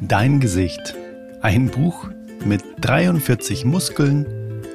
[0.00, 0.94] Dein Gesicht.
[1.40, 2.08] Ein Buch
[2.44, 4.26] mit 43 Muskeln,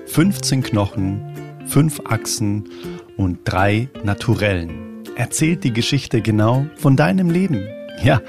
[0.08, 1.22] 15 Knochen,
[1.68, 2.69] 5 Achsen
[3.17, 5.03] und drei Naturellen.
[5.16, 7.67] Erzählt die Geschichte genau von deinem Leben.
[8.04, 8.21] Ja,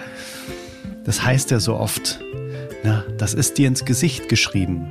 [1.05, 2.21] das heißt ja so oft.
[2.83, 4.87] Na, das ist dir ins Gesicht geschrieben.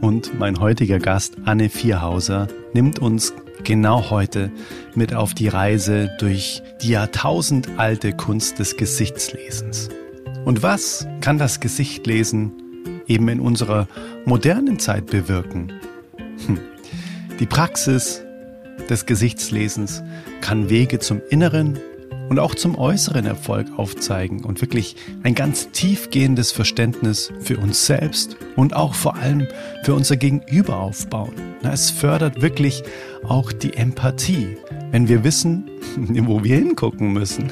[0.00, 4.50] Und mein heutiger Gast, Anne Vierhauser, nimmt uns genau heute
[4.94, 9.90] mit auf die Reise durch die jahrtausendalte Kunst des Gesichtslesens.
[10.44, 12.52] Und was kann das Gesichtlesen
[13.06, 13.88] eben in unserer
[14.24, 15.72] modernen Zeit bewirken?
[16.46, 16.58] Hm.
[17.38, 18.22] Die Praxis
[18.88, 20.02] des Gesichtslesens
[20.40, 21.78] kann Wege zum inneren
[22.30, 28.36] und auch zum äußeren Erfolg aufzeigen und wirklich ein ganz tiefgehendes Verständnis für uns selbst
[28.56, 29.48] und auch vor allem
[29.82, 31.34] für unser Gegenüber aufbauen.
[31.62, 32.82] Es fördert wirklich
[33.24, 34.56] auch die Empathie,
[34.90, 37.50] wenn wir wissen, wo wir hingucken müssen.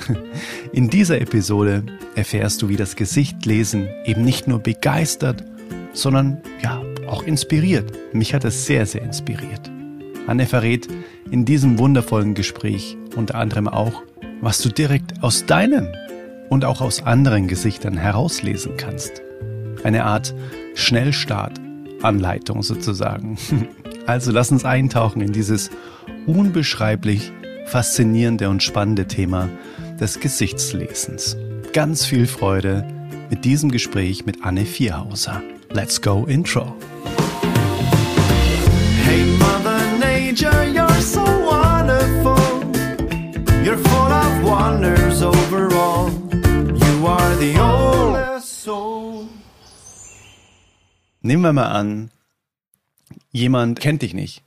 [0.73, 1.85] In dieser Episode
[2.15, 5.45] erfährst du, wie das Gesichtlesen eben nicht nur begeistert,
[5.93, 7.93] sondern ja auch inspiriert.
[8.13, 9.71] Mich hat es sehr, sehr inspiriert.
[10.27, 10.89] Anne verrät
[11.31, 14.03] in diesem wundervollen Gespräch unter anderem auch,
[14.41, 15.89] was du direkt aus deinen
[16.49, 19.23] und auch aus anderen Gesichtern herauslesen kannst.
[19.85, 20.35] Eine Art
[20.75, 23.39] Schnellstart-Anleitung sozusagen.
[24.07, 25.69] Also lass uns eintauchen in dieses
[26.29, 27.33] unbeschreiblich
[27.65, 29.49] faszinierende und spannende Thema
[29.99, 31.37] des Gesichtslesens.
[31.73, 32.87] Ganz viel Freude
[33.31, 35.43] mit diesem Gespräch mit Anne Vierhauser.
[35.71, 36.75] Let's go Intro.
[39.05, 42.37] Hey Mother Nature, you're so wonderful.
[43.65, 46.11] You're full of wonders overall.
[46.33, 49.29] You are the oldest soul.
[51.23, 52.11] Nehmen wir mal an,
[53.33, 54.43] jemand kennt dich nicht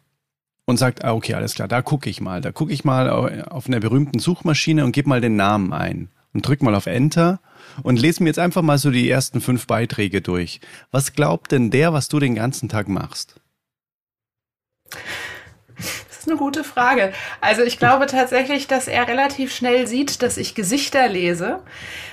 [0.65, 2.41] und sagt, ah, okay, alles klar, da gucke ich mal.
[2.41, 3.09] Da gucke ich mal
[3.43, 7.39] auf einer berühmten Suchmaschine und gebe mal den Namen ein und drück mal auf Enter
[7.83, 10.61] und lese mir jetzt einfach mal so die ersten fünf Beiträge durch.
[10.91, 13.41] Was glaubt denn der, was du den ganzen Tag machst?
[16.21, 17.13] Ist eine gute Frage.
[17.39, 21.59] Also ich glaube tatsächlich, dass er relativ schnell sieht, dass ich Gesichter lese.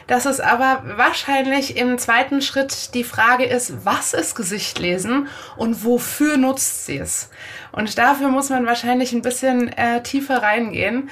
[0.07, 5.85] Dass es aber wahrscheinlich im zweiten Schritt die Frage ist, was ist Gesicht lesen und
[5.85, 7.29] wofür nutzt sie es?
[7.71, 11.11] Und dafür muss man wahrscheinlich ein bisschen äh, tiefer reingehen.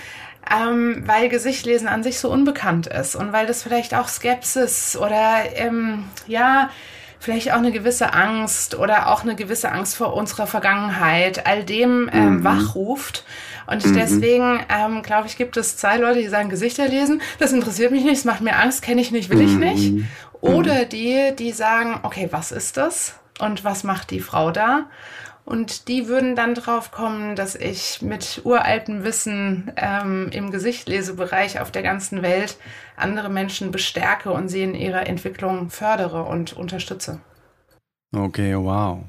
[0.48, 5.42] Ähm, weil Gesichtlesen an sich so unbekannt ist und weil das vielleicht auch Skepsis oder
[5.56, 6.70] ähm, ja
[7.26, 12.08] vielleicht auch eine gewisse Angst oder auch eine gewisse Angst vor unserer Vergangenheit, all dem
[12.12, 12.44] ähm, mhm.
[12.44, 13.24] wachruft.
[13.66, 13.94] Und mhm.
[13.94, 18.04] deswegen, ähm, glaube ich, gibt es zwei Leute, die sagen, Gesichter lesen, das interessiert mich
[18.04, 19.58] nicht, es macht mir Angst, kenne ich nicht, will ich mhm.
[19.58, 19.92] nicht.
[19.92, 20.08] Mhm.
[20.40, 23.14] Oder die, die sagen, okay, was ist das?
[23.40, 24.84] Und was macht die Frau da?
[25.46, 31.70] Und die würden dann drauf kommen, dass ich mit uraltem Wissen ähm, im Gesichtlesebereich auf
[31.70, 32.58] der ganzen Welt
[32.96, 37.20] andere Menschen bestärke und sie in ihrer Entwicklung fördere und unterstütze.
[38.12, 39.04] Okay, wow.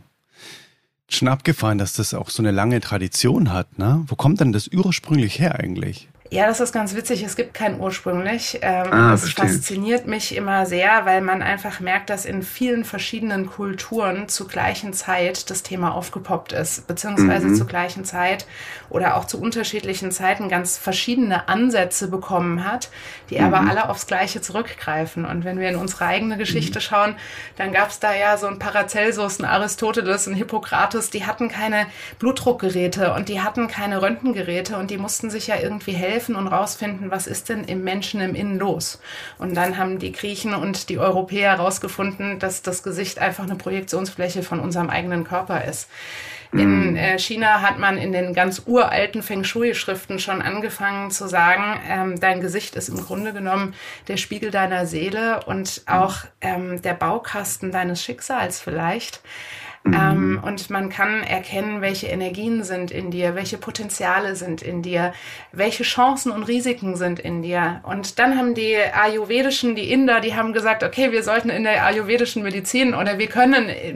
[1.10, 4.04] Schon abgefahren, dass das auch so eine lange Tradition hat, ne?
[4.06, 6.08] Wo kommt denn das ursprünglich her eigentlich?
[6.30, 7.24] Ja, das ist ganz witzig.
[7.24, 8.60] Es gibt keinen ursprünglich.
[8.62, 9.48] Ähm, ah, das verstehe.
[9.48, 14.92] fasziniert mich immer sehr, weil man einfach merkt, dass in vielen verschiedenen Kulturen zur gleichen
[14.92, 17.56] Zeit das Thema aufgepoppt ist, beziehungsweise mhm.
[17.56, 18.46] zur gleichen Zeit
[18.90, 22.90] oder auch zu unterschiedlichen Zeiten ganz verschiedene Ansätze bekommen hat,
[23.30, 23.46] die mhm.
[23.46, 25.24] aber alle aufs Gleiche zurückgreifen.
[25.24, 26.84] Und wenn wir in unsere eigene Geschichte mhm.
[26.84, 27.16] schauen,
[27.56, 31.86] dann gab es da ja so ein Paracelsus, ein Aristoteles, ein Hippokrates, die hatten keine
[32.20, 36.48] Blutdruckgeräte und die hatten keine Röntgengeräte und die mussten sich ja irgendwie helfen helfen und
[36.48, 39.00] rausfinden, was ist denn im Menschen im Innen los.
[39.38, 44.42] Und dann haben die Griechen und die Europäer herausgefunden, dass das Gesicht einfach eine Projektionsfläche
[44.42, 45.88] von unserem eigenen Körper ist.
[46.54, 46.96] In mhm.
[46.96, 52.20] äh, China hat man in den ganz uralten Feng Shui-Schriften schon angefangen zu sagen, ähm,
[52.20, 53.76] dein Gesicht ist im Grunde genommen
[54.08, 59.22] der Spiegel deiner Seele und auch ähm, der Baukasten deines Schicksals vielleicht.
[59.94, 60.44] Ähm, mhm.
[60.44, 65.14] und man kann erkennen, welche Energien sind in dir, welche Potenziale sind in dir,
[65.52, 67.82] welche Chancen und Risiken sind in dir.
[67.84, 71.86] Und dann haben die ayurvedischen, die Inder, die haben gesagt, okay, wir sollten in der
[71.86, 73.94] ayurvedischen Medizin oder wir können äh,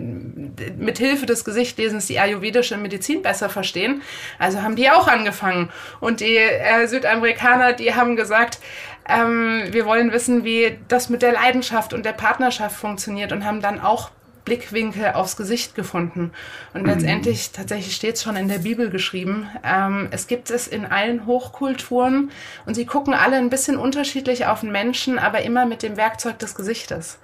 [0.77, 4.01] mit Hilfe des Gesichtlesens die ayurvedische Medizin besser verstehen.
[4.39, 5.69] Also haben die auch angefangen.
[5.99, 8.59] Und die äh, Südamerikaner, die haben gesagt,
[9.07, 13.61] ähm, wir wollen wissen, wie das mit der Leidenschaft und der Partnerschaft funktioniert und haben
[13.61, 14.11] dann auch
[14.45, 16.31] Blickwinkel aufs Gesicht gefunden.
[16.73, 20.85] Und letztendlich, tatsächlich steht es schon in der Bibel geschrieben, ähm, es gibt es in
[20.85, 22.31] allen Hochkulturen
[22.65, 26.39] und sie gucken alle ein bisschen unterschiedlich auf den Menschen, aber immer mit dem Werkzeug
[26.39, 27.19] des Gesichtes.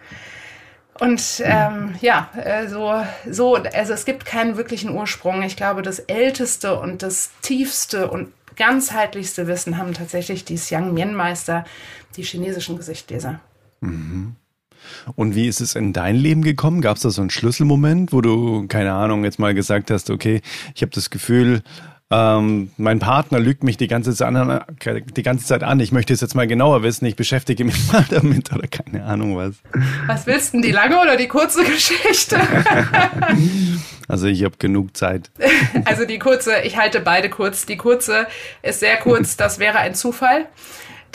[1.00, 5.44] Und ähm, ja, äh, so, so, also es gibt keinen wirklichen Ursprung.
[5.44, 11.14] Ich glaube, das älteste und das tiefste und ganzheitlichste Wissen haben tatsächlich die Xiang Mien
[11.14, 11.66] Meister,
[12.16, 13.40] die chinesischen Gesichtleser.
[13.82, 14.36] Mhm.
[15.16, 16.82] Und wie ist es in dein Leben gekommen?
[16.82, 20.42] Gab es da so einen Schlüsselmoment, wo du, keine Ahnung, jetzt mal gesagt hast, okay,
[20.76, 21.62] ich habe das Gefühl,
[22.10, 24.64] ähm, mein Partner lügt mich die ganze, Zeit an,
[25.16, 25.82] die ganze Zeit an.
[25.82, 27.06] Ich möchte es jetzt mal genauer wissen.
[27.06, 29.56] Ich beschäftige mich mal damit oder keine Ahnung was.
[30.06, 32.40] Was willst du denn, die lange oder die kurze Geschichte?
[34.08, 35.32] also ich habe genug Zeit.
[35.86, 37.66] Also die kurze, ich halte beide kurz.
[37.66, 38.28] Die kurze
[38.62, 40.48] ist sehr kurz, das wäre ein Zufall.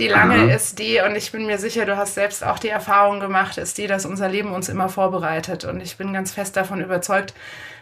[0.03, 0.51] Die lange Aha.
[0.53, 3.79] ist die, und ich bin mir sicher, du hast selbst auch die Erfahrung gemacht, ist
[3.79, 5.65] die, dass unser Leben uns immer vorbereitet.
[5.65, 7.35] Und ich bin ganz fest davon überzeugt,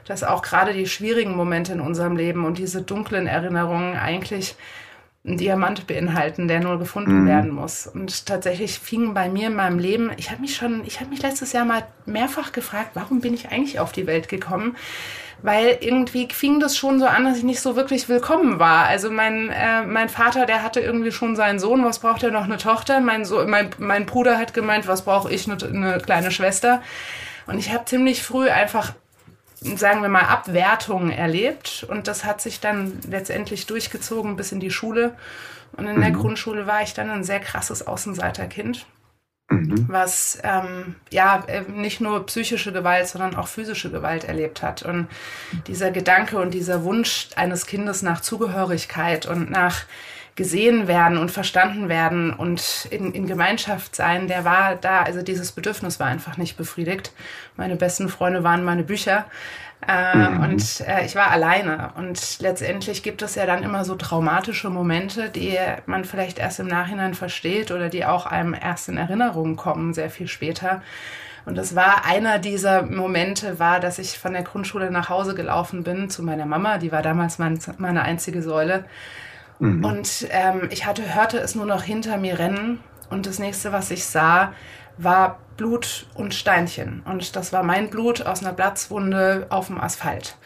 [0.04, 4.54] dass auch gerade die schwierigen Momente in unserem Leben und diese dunklen Erinnerungen eigentlich
[5.24, 7.26] einen Diamant beinhalten, der nur gefunden mhm.
[7.26, 7.86] werden muss.
[7.86, 11.20] Und tatsächlich fing bei mir in meinem Leben, ich habe mich schon, ich habe mich
[11.22, 14.76] letztes Jahr mal mehrfach gefragt, warum bin ich eigentlich auf die Welt gekommen?
[15.42, 18.86] Weil irgendwie fing das schon so an, dass ich nicht so wirklich willkommen war.
[18.86, 22.44] Also mein, äh, mein Vater, der hatte irgendwie schon seinen Sohn, was braucht er noch
[22.44, 23.00] eine Tochter?
[23.00, 26.82] Mein, so mein, mein Bruder hat gemeint, was brauche ich, eine, eine kleine Schwester?
[27.46, 28.92] Und ich habe ziemlich früh einfach
[29.60, 31.86] sagen wir mal, Abwertungen erlebt.
[31.88, 35.16] Und das hat sich dann letztendlich durchgezogen bis in die Schule.
[35.72, 36.00] Und in mhm.
[36.00, 38.86] der Grundschule war ich dann ein sehr krasses Außenseiterkind.
[39.50, 39.86] Mhm.
[39.88, 44.82] was ähm, ja äh, nicht nur psychische Gewalt, sondern auch physische Gewalt erlebt hat.
[44.82, 45.08] Und
[45.66, 49.82] dieser Gedanke und dieser Wunsch eines Kindes nach Zugehörigkeit und nach
[50.40, 55.52] gesehen werden und verstanden werden und in, in Gemeinschaft sein, der war da, also dieses
[55.52, 57.12] Bedürfnis war einfach nicht befriedigt.
[57.58, 59.26] Meine besten Freunde waren meine Bücher.
[59.86, 60.40] Äh, mhm.
[60.40, 61.92] Und äh, ich war alleine.
[61.94, 66.68] Und letztendlich gibt es ja dann immer so traumatische Momente, die man vielleicht erst im
[66.68, 70.80] Nachhinein versteht oder die auch einem erst in Erinnerung kommen, sehr viel später.
[71.44, 75.84] Und das war einer dieser Momente, war, dass ich von der Grundschule nach Hause gelaufen
[75.84, 78.86] bin zu meiner Mama, die war damals mein, meine einzige Säule.
[79.60, 79.84] Mhm.
[79.84, 82.80] Und ähm, ich hatte, hörte es nur noch hinter mir rennen.
[83.10, 84.52] Und das nächste, was ich sah,
[84.96, 87.02] war Blut und Steinchen.
[87.04, 90.36] Und das war mein Blut aus einer Platzwunde auf dem Asphalt.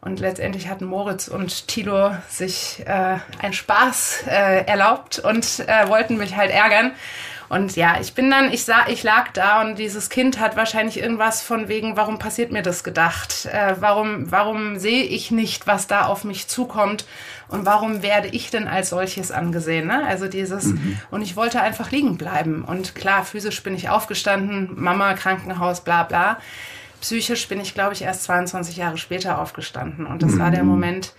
[0.00, 6.16] Und letztendlich hatten Moritz und Tilo sich äh, einen Spaß äh, erlaubt und äh, wollten
[6.16, 6.92] mich halt ärgern.
[7.48, 10.98] Und ja, ich bin dann, ich sah, ich lag da und dieses Kind hat wahrscheinlich
[10.98, 13.46] irgendwas von wegen, warum passiert mir das gedacht?
[13.46, 17.04] Äh, warum, warum sehe ich nicht, was da auf mich zukommt?
[17.48, 19.86] Und warum werde ich denn als solches angesehen?
[19.86, 20.04] Ne?
[20.06, 20.98] Also dieses, mhm.
[21.10, 22.64] und ich wollte einfach liegen bleiben.
[22.64, 26.38] Und klar, physisch bin ich aufgestanden, Mama, Krankenhaus, bla bla.
[27.00, 30.06] Psychisch bin ich, glaube ich, erst 22 Jahre später aufgestanden.
[30.06, 30.38] Und das mhm.
[30.40, 30.70] war der mhm.
[30.70, 31.12] Moment,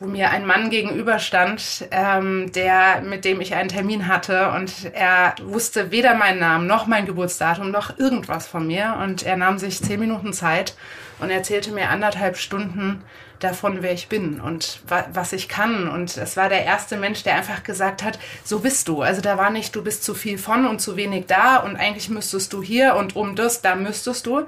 [0.00, 5.34] wo mir ein Mann gegenüberstand, ähm, der, mit dem ich einen Termin hatte und er
[5.42, 9.80] wusste weder meinen Namen noch mein Geburtsdatum noch irgendwas von mir und er nahm sich
[9.82, 10.74] zehn Minuten Zeit
[11.20, 13.02] und erzählte mir anderthalb Stunden
[13.40, 15.88] davon, wer ich bin und wa was ich kann.
[15.88, 19.02] Und es war der erste Mensch, der einfach gesagt hat, so bist du.
[19.02, 22.08] Also da war nicht, du bist zu viel von und zu wenig da und eigentlich
[22.08, 24.46] müsstest du hier und um das, da müsstest du,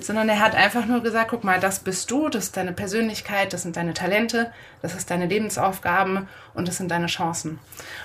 [0.00, 3.52] sondern er hat einfach nur gesagt, guck mal, das bist du, das ist deine Persönlichkeit,
[3.52, 4.50] das sind deine Talente,
[4.82, 7.58] das ist deine Lebensaufgaben und das sind deine Chancen.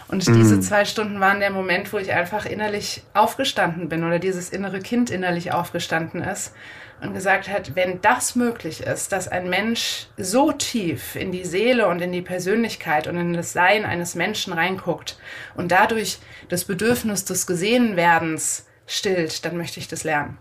[0.07, 0.35] Und mhm.
[0.35, 4.79] diese zwei Stunden waren der Moment, wo ich einfach innerlich aufgestanden bin oder dieses innere
[4.79, 6.53] Kind innerlich aufgestanden ist
[7.01, 11.87] und gesagt hat, wenn das möglich ist, dass ein Mensch so tief in die Seele
[11.87, 15.17] und in die Persönlichkeit und in das Sein eines Menschen reinguckt
[15.55, 16.19] und dadurch
[16.49, 20.37] das Bedürfnis des Gesehenwerdens stillt, dann möchte ich das lernen.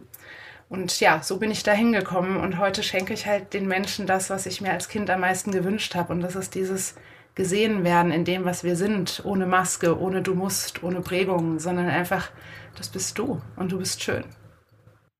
[0.68, 4.30] Und ja, so bin ich da hingekommen und heute schenke ich halt den Menschen das,
[4.30, 6.14] was ich mir als Kind am meisten gewünscht habe.
[6.14, 6.94] Und das ist dieses
[7.34, 11.88] gesehen werden in dem, was wir sind, ohne Maske, ohne du musst, ohne Prägung, sondern
[11.88, 12.30] einfach,
[12.76, 14.24] das bist du und du bist schön.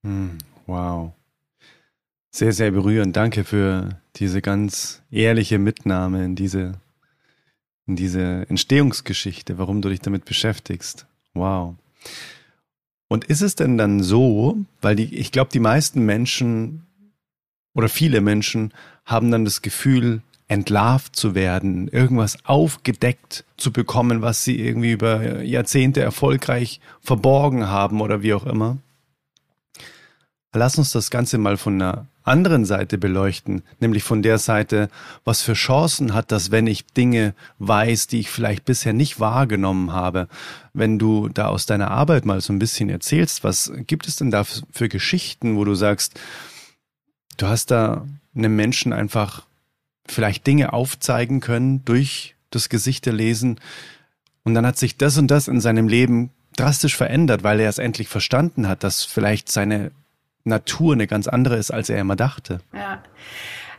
[0.05, 1.13] Hm, wow.
[2.35, 3.15] Sehr, sehr berührend.
[3.15, 6.81] Danke für diese ganz ehrliche Mitnahme in diese,
[7.87, 11.07] in diese Entstehungsgeschichte, warum du dich damit beschäftigst.
[11.35, 11.75] Wow.
[13.09, 16.87] Und ist es denn dann so, weil die, ich glaube, die meisten Menschen
[17.75, 18.73] oder viele Menschen
[19.05, 25.43] haben dann das Gefühl, entlarvt zu werden, irgendwas aufgedeckt zu bekommen, was sie irgendwie über
[25.43, 28.79] Jahrzehnte erfolgreich verborgen haben oder wie auch immer.
[30.55, 34.89] Lass uns das Ganze mal von einer anderen Seite beleuchten, nämlich von der Seite,
[35.25, 39.93] was für Chancen hat das, wenn ich Dinge weiß, die ich vielleicht bisher nicht wahrgenommen
[39.93, 40.29] habe.
[40.73, 44.31] Wenn du da aus deiner Arbeit mal so ein bisschen erzählst, was gibt es denn
[44.31, 46.19] da für Geschichten, wo du sagst,
[47.37, 49.43] du hast da einem Menschen einfach
[50.07, 53.61] vielleicht Dinge aufzeigen können durch das Gesicht der Lesen
[54.45, 57.79] und dann hat sich das und das in seinem Leben drastisch verändert, weil er es
[57.79, 59.93] endlich verstanden hat, dass vielleicht seine
[60.45, 62.61] Natur eine ganz andere ist, als er immer dachte.
[62.73, 63.03] Ja.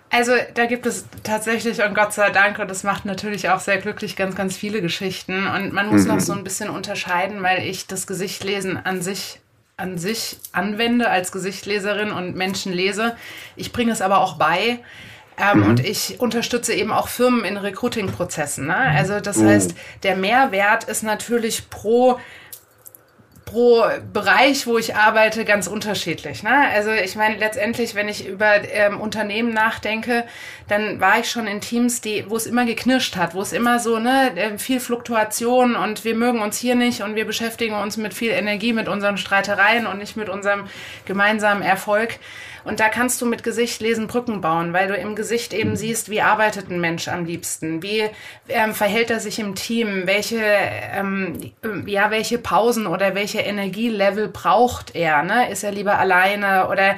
[0.10, 3.80] Also da gibt es tatsächlich und Gott sei Dank und das macht natürlich auch sehr
[3.80, 6.10] glücklich ganz, ganz viele Geschichten und man muss mhm.
[6.10, 9.40] noch so ein bisschen unterscheiden, weil ich das Gesichtlesen an sich
[9.76, 13.16] an sich anwende als Gesichtleserin und Menschen lese.
[13.56, 14.80] Ich bringe es aber auch bei.
[15.36, 15.66] Ähm, mhm.
[15.66, 18.68] Und ich unterstütze eben auch Firmen in Recruiting-Prozessen.
[18.68, 18.76] Ne?
[18.76, 19.46] Also das oh.
[19.46, 22.20] heißt, der Mehrwert ist natürlich pro
[23.46, 26.44] pro Bereich, wo ich arbeite, ganz unterschiedlich.
[26.44, 26.70] Ne?
[26.74, 30.26] Also ich meine, letztendlich, wenn ich über ähm, Unternehmen nachdenke,
[30.68, 33.80] dann war ich schon in Teams, die, wo es immer geknirscht hat, wo es immer
[33.80, 37.98] so, ne, äh, viel Fluktuation und wir mögen uns hier nicht und wir beschäftigen uns
[37.98, 40.68] mit viel Energie, mit unseren Streitereien und nicht mit unserem
[41.06, 42.20] gemeinsamen Erfolg.
[42.64, 45.76] Und da kannst du mit Gesicht lesen Brücken bauen, weil du im Gesicht eben mhm.
[45.76, 48.10] siehst, wie arbeitet ein Mensch am liebsten, wie
[48.50, 51.52] ähm, verhält er sich im Team, welche, ähm,
[51.86, 55.50] ja, welche Pausen oder welche Energielevel braucht er, ne?
[55.50, 56.96] Ist er lieber alleine oder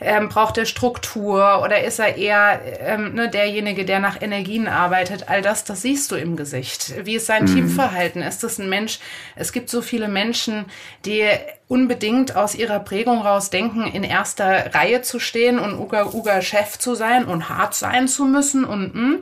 [0.00, 5.28] ähm, braucht er Struktur oder ist er eher ähm, ne, derjenige, der nach Energien arbeitet?
[5.28, 6.94] All das, das siehst du im Gesicht.
[7.04, 7.54] Wie ist sein mhm.
[7.54, 8.22] Teamverhalten?
[8.22, 9.00] Ist das ein Mensch?
[9.34, 10.66] Es gibt so viele Menschen,
[11.04, 11.24] die
[11.66, 16.78] unbedingt aus ihrer Prägung raus denken, in erster Reihe zu stehen und Uga Uga Chef
[16.78, 19.18] zu sein und hart sein zu müssen und mh.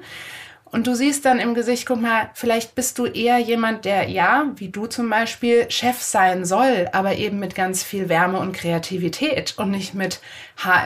[0.68, 4.46] Und du siehst dann im Gesicht, guck mal, vielleicht bist du eher jemand, der, ja,
[4.56, 9.54] wie du zum Beispiel, Chef sein soll, aber eben mit ganz viel Wärme und Kreativität
[9.58, 10.20] und nicht mit,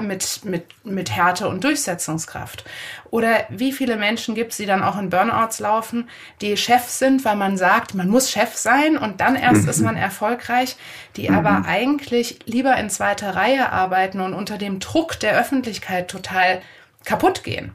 [0.02, 2.64] mit, mit, mit Härte und Durchsetzungskraft.
[3.10, 6.10] Oder wie viele Menschen gibt es, die dann auch in Burnouts laufen,
[6.42, 9.96] die Chef sind, weil man sagt, man muss Chef sein und dann erst ist man
[9.96, 10.76] erfolgreich,
[11.16, 11.36] die mhm.
[11.36, 16.60] aber eigentlich lieber in zweiter Reihe arbeiten und unter dem Druck der Öffentlichkeit total
[17.04, 17.74] kaputt gehen.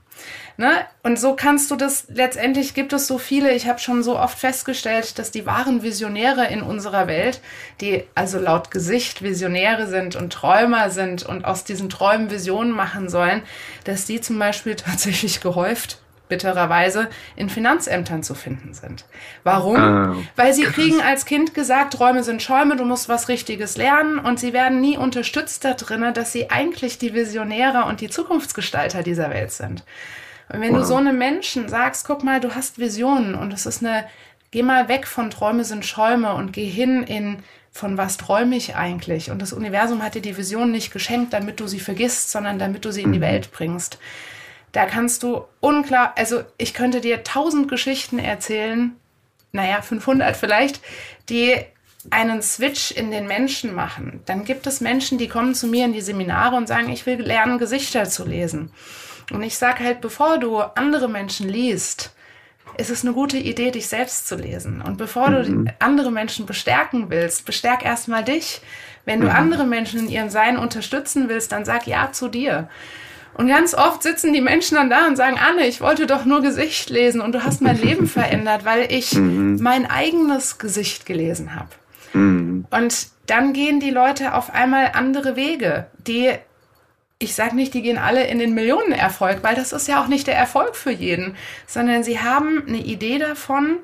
[0.58, 0.86] Ne?
[1.04, 4.40] Und so kannst du das, letztendlich gibt es so viele, ich habe schon so oft
[4.40, 7.42] festgestellt, dass die wahren Visionäre in unserer Welt,
[7.82, 13.10] die also laut Gesicht Visionäre sind und Träumer sind und aus diesen Träumen Visionen machen
[13.10, 13.44] sollen,
[13.84, 19.06] dass die zum Beispiel tatsächlich gehäuft bittererweise in Finanzämtern zu finden sind.
[19.44, 19.76] Warum?
[19.76, 24.18] Ah, Weil sie kriegen als Kind gesagt, Träume sind Schäume, du musst was Richtiges lernen
[24.18, 29.04] und sie werden nie unterstützt da drinnen, dass sie eigentlich die Visionäre und die Zukunftsgestalter
[29.04, 29.84] dieser Welt sind.
[30.50, 30.80] Und wenn wow.
[30.80, 34.06] du so einem Menschen sagst, guck mal, du hast Visionen und es ist eine,
[34.52, 37.38] geh mal weg von Träume sind Schäume und geh hin in,
[37.72, 39.32] von was träume ich eigentlich?
[39.32, 42.86] Und das Universum hat dir die Vision nicht geschenkt, damit du sie vergisst, sondern damit
[42.86, 43.24] du sie in die mhm.
[43.24, 43.98] Welt bringst.
[44.72, 48.96] Da kannst du unklar, also ich könnte dir tausend Geschichten erzählen,
[49.52, 50.82] naja, 500 vielleicht,
[51.30, 51.56] die
[52.12, 54.22] einen Switch in den Menschen machen.
[54.26, 57.22] Dann gibt es Menschen, die kommen zu mir in die Seminare und sagen, ich will
[57.22, 58.72] lernen, Gesichter zu lesen.
[59.32, 62.12] Und ich sage halt, bevor du andere Menschen liest,
[62.78, 64.82] ist es eine gute Idee, dich selbst zu lesen.
[64.82, 65.66] Und bevor mhm.
[65.66, 68.62] du andere Menschen bestärken willst, bestärk erstmal dich.
[69.06, 69.36] Wenn du mhm.
[69.36, 72.70] andere Menschen in ihrem Sein unterstützen willst, dann sag ja zu dir.
[73.36, 76.42] Und ganz oft sitzen die Menschen dann da und sagen, Anne, ich wollte doch nur
[76.42, 79.60] Gesicht lesen und du hast mein Leben verändert, weil ich mhm.
[79.62, 81.70] mein eigenes Gesicht gelesen habe.
[82.14, 82.66] Mhm.
[82.72, 86.32] Und dann gehen die Leute auf einmal andere Wege, die
[87.20, 90.28] ich sage nicht, die gehen alle in den Millionenerfolg, weil das ist ja auch nicht
[90.28, 93.78] der Erfolg für jeden, sondern sie haben eine Idee davon,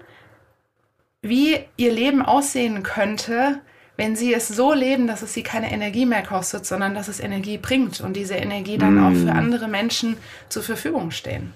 [1.22, 3.62] wie ihr Leben aussehen könnte,
[3.96, 7.20] wenn sie es so leben, dass es sie keine Energie mehr kostet, sondern dass es
[7.20, 9.06] Energie bringt und diese Energie dann mm.
[9.06, 10.18] auch für andere Menschen
[10.50, 11.54] zur Verfügung stehen.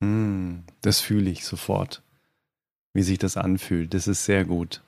[0.00, 2.02] Mm, das fühle ich sofort,
[2.94, 3.92] wie sich das anfühlt.
[3.92, 4.80] Das ist sehr gut,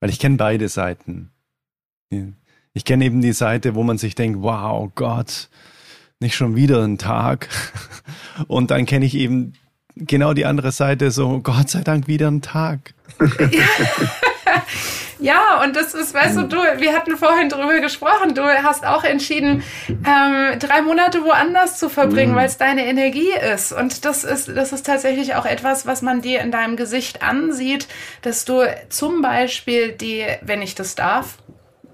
[0.00, 1.30] weil ich kenne beide Seiten.
[2.74, 5.48] Ich kenne eben die Seite, wo man sich denkt, wow, Gott,
[6.20, 7.48] nicht schon wieder ein Tag.
[8.48, 9.52] Und dann kenne ich eben
[9.96, 12.94] genau die andere Seite, so Gott sei Dank wieder ein Tag.
[15.22, 19.04] Ja, und das ist, weißt du, du, wir hatten vorhin drüber gesprochen, du hast auch
[19.04, 22.36] entschieden, ähm, drei Monate woanders zu verbringen, mhm.
[22.36, 23.72] weil es deine Energie ist.
[23.72, 27.86] Und das ist, das ist tatsächlich auch etwas, was man dir in deinem Gesicht ansieht,
[28.22, 31.38] dass du zum Beispiel die, wenn ich das darf,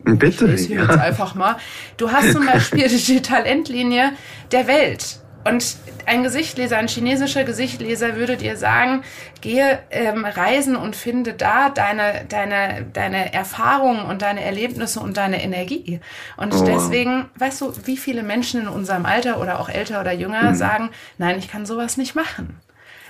[0.04, 0.46] Bitte.
[0.46, 0.82] Ich ja.
[0.82, 1.56] jetzt einfach mal.
[1.96, 4.12] Du hast zum Beispiel die Talentlinie
[4.52, 5.20] der Welt.
[5.44, 5.76] Und
[6.06, 9.02] ein Gesichtleser, ein chinesischer Gesichtleser würde dir sagen,
[9.40, 15.42] gehe ähm, reisen und finde da deine, deine, deine Erfahrungen und deine Erlebnisse und deine
[15.42, 16.00] Energie.
[16.36, 16.64] Und oh.
[16.64, 20.54] deswegen, weißt du, wie viele Menschen in unserem Alter oder auch älter oder jünger mhm.
[20.54, 22.58] sagen, nein, ich kann sowas nicht machen.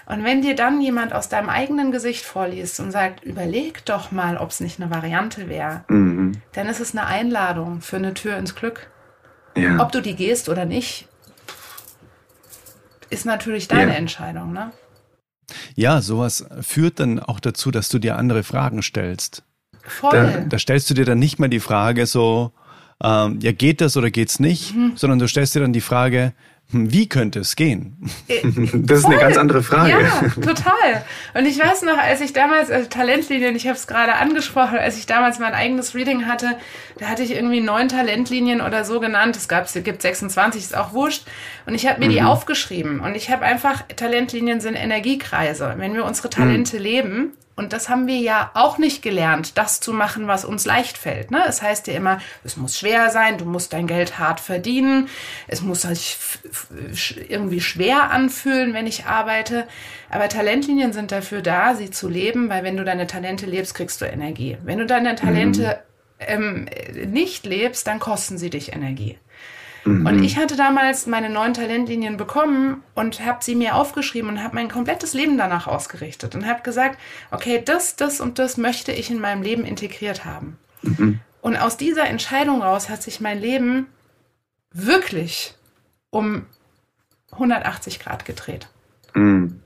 [0.09, 4.39] Und wenn dir dann jemand aus deinem eigenen Gesicht vorliest und sagt, überleg doch mal,
[4.39, 6.33] ob es nicht eine Variante wäre, mhm.
[6.55, 8.91] dann ist es eine Einladung für eine Tür ins Glück.
[9.55, 9.81] Ja.
[9.81, 11.09] Ob du die gehst oder nicht,
[13.11, 13.99] ist natürlich deine ja.
[13.99, 14.73] Entscheidung, ne?
[15.75, 19.43] Ja, sowas führt dann auch dazu, dass du dir andere Fragen stellst.
[19.83, 20.13] Voll.
[20.13, 22.53] Da, da stellst du dir dann nicht mehr die Frage so,
[23.03, 24.93] ähm, ja, geht das oder geht's nicht, mhm.
[24.97, 26.33] sondern du stellst dir dann die Frage,
[26.71, 27.97] wie könnte es gehen?
[28.29, 28.43] Äh,
[28.75, 29.15] das ist Voll.
[29.15, 30.03] eine ganz andere Frage.
[30.03, 31.05] Ja, total.
[31.33, 34.99] Und ich weiß noch, als ich damals, also Talentlinien, ich habe es gerade angesprochen, als
[34.99, 36.59] ich damals mein eigenes Reading hatte,
[36.99, 39.37] da hatte ich irgendwie neun Talentlinien oder so genannt.
[39.37, 41.25] Es gab, es gibt 26, ist auch wurscht.
[41.65, 42.13] Und ich habe mir mhm.
[42.13, 43.01] die aufgeschrieben.
[43.01, 45.75] Und ich habe einfach, Talentlinien sind Energiekreise.
[45.79, 46.83] Wenn wir unsere Talente mhm.
[46.83, 50.97] leben, und das haben wir ja auch nicht gelernt, das zu machen, was uns leicht
[50.97, 51.33] fällt.
[51.33, 51.43] Ne?
[51.49, 55.09] Es heißt ja immer, es muss schwer sein, du musst dein Geld hart verdienen,
[55.49, 56.17] es muss sich
[57.29, 59.67] irgendwie schwer anfühlen, wenn ich arbeite.
[60.09, 64.01] Aber Talentlinien sind dafür da, sie zu leben, weil wenn du deine Talente lebst, kriegst
[64.01, 64.57] du Energie.
[64.63, 65.81] Wenn du deine Talente
[66.21, 66.69] mhm.
[67.01, 69.19] ähm, nicht lebst, dann kosten sie dich Energie.
[69.89, 70.07] Mhm.
[70.07, 74.55] Und ich hatte damals meine neuen Talentlinien bekommen und habe sie mir aufgeschrieben und habe
[74.55, 76.99] mein komplettes Leben danach ausgerichtet und habe gesagt,
[77.31, 80.59] okay, das, das und das möchte ich in meinem Leben integriert haben.
[80.83, 81.21] Mhm.
[81.41, 83.87] Und aus dieser Entscheidung raus hat sich mein Leben
[84.73, 85.55] wirklich
[86.11, 86.47] um
[87.33, 88.69] 180 Grad gedreht.
[89.15, 89.63] Mhm.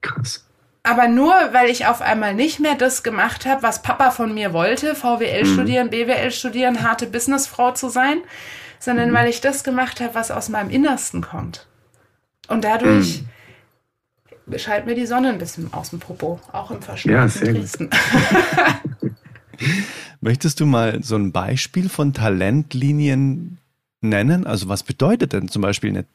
[0.00, 0.46] Krass.
[0.82, 4.52] Aber nur, weil ich auf einmal nicht mehr das gemacht habe, was Papa von mir
[4.52, 5.52] wollte, VWL mhm.
[5.52, 8.18] studieren, BWL studieren, harte Businessfrau zu sein,
[8.86, 9.14] sondern mhm.
[9.14, 11.66] weil ich das gemacht habe, was aus meinem Innersten kommt.
[12.48, 13.24] Und dadurch
[14.46, 14.58] mhm.
[14.58, 17.90] scheint mir die Sonne ein bisschen aus dem Popo, auch im verschneiten ja, Dresden.
[20.20, 23.58] Möchtest du mal so ein Beispiel von Talentlinien
[24.00, 24.46] nennen?
[24.46, 26.06] Also was bedeutet denn zum Beispiel eine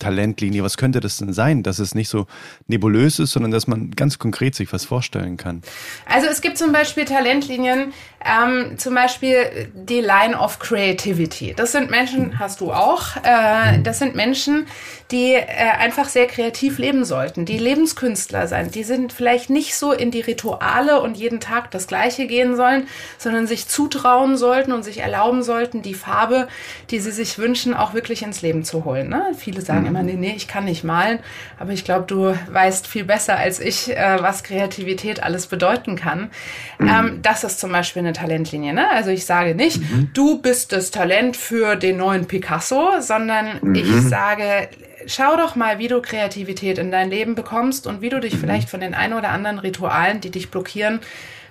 [0.00, 0.64] Talentlinie?
[0.64, 2.26] Was könnte das denn sein, dass es nicht so
[2.66, 5.62] nebulös ist, sondern dass man ganz konkret sich was vorstellen kann?
[6.06, 7.92] Also es gibt zum Beispiel Talentlinien,
[8.24, 11.54] ähm, zum Beispiel die Line of Creativity.
[11.54, 14.66] Das sind Menschen, hast du auch, äh, das sind Menschen,
[15.10, 15.44] die äh,
[15.78, 18.74] einfach sehr kreativ leben sollten, die Lebenskünstler sind.
[18.74, 22.88] Die sind vielleicht nicht so in die Rituale und jeden Tag das Gleiche gehen sollen,
[23.18, 26.48] sondern sich zutrauen sollten und sich erlauben sollten, die Farbe,
[26.90, 29.08] die sie sich wünschen, auch wirklich ins Leben zu holen.
[29.08, 29.32] Ne?
[29.36, 29.90] Viele sagen mhm.
[29.90, 31.18] immer, nee, nee, ich kann nicht malen,
[31.58, 36.30] aber ich glaube, du weißt viel besser als ich, äh, was Kreativität alles bedeuten kann.
[36.78, 36.88] Mhm.
[36.88, 38.72] Ähm, das ist zum Beispiel eine Talentlinie.
[38.72, 38.88] Ne?
[38.90, 40.10] Also ich sage nicht, mhm.
[40.12, 43.74] du bist das Talent für den neuen Picasso, sondern mhm.
[43.74, 44.68] ich sage,
[45.06, 48.38] schau doch mal, wie du Kreativität in dein Leben bekommst und wie du dich mhm.
[48.38, 51.00] vielleicht von den ein oder anderen Ritualen, die dich blockieren,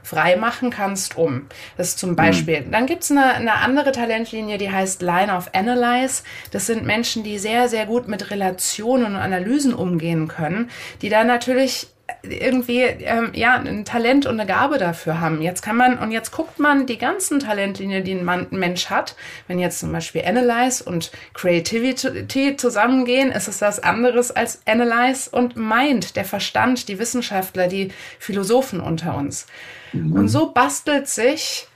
[0.04, 1.48] frei machen kannst, um.
[1.78, 2.16] Das ist zum mhm.
[2.16, 2.62] Beispiel.
[2.62, 2.72] Mhm.
[2.72, 6.24] Dann gibt's eine, eine andere Talentlinie, die heißt Line of Analyze.
[6.52, 10.70] Das sind Menschen, die sehr, sehr gut mit Relationen und Analysen umgehen können,
[11.02, 11.88] die da natürlich
[12.22, 15.42] irgendwie ähm, ja ein Talent und eine Gabe dafür haben.
[15.42, 19.16] Jetzt kann man und jetzt guckt man die ganzen Talentlinien, die ein, Mensch hat.
[19.48, 25.56] Wenn jetzt zum Beispiel Analyze und Creativity zusammengehen, ist es das anderes als Analyze und
[25.56, 29.48] Mind, der Verstand, die Wissenschaftler, die Philosophen unter uns.
[29.92, 30.14] Mhm.
[30.14, 31.68] Und so bastelt sich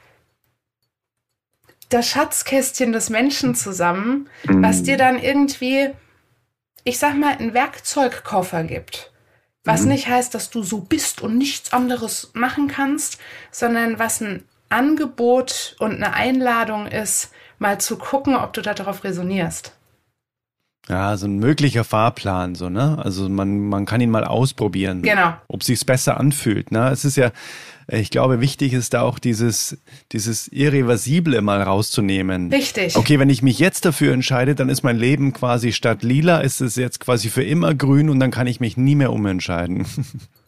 [1.89, 4.63] das Schatzkästchen des Menschen zusammen, mhm.
[4.63, 5.89] was dir dann irgendwie,
[6.83, 9.11] ich sag mal, einen Werkzeugkoffer gibt
[9.67, 9.89] was mhm.
[9.89, 13.19] nicht heißt, dass du so bist und nichts anderes machen kannst,
[13.51, 19.73] sondern was ein Angebot und eine Einladung ist, mal zu gucken, ob du darauf resonierst.
[20.87, 22.97] Ja, so ein möglicher Fahrplan, so, ne?
[23.03, 25.01] Also man, man kann ihn mal ausprobieren.
[25.01, 25.33] Genau.
[25.49, 26.89] Ob sich's besser anfühlt, ne?
[26.89, 27.31] Es ist ja,
[27.89, 29.77] ich glaube, wichtig ist da auch dieses,
[30.11, 32.51] dieses Irreversible mal rauszunehmen.
[32.51, 32.97] Richtig.
[32.97, 36.59] Okay, wenn ich mich jetzt dafür entscheide, dann ist mein Leben quasi statt lila, ist
[36.59, 39.85] es jetzt quasi für immer grün und dann kann ich mich nie mehr umentscheiden.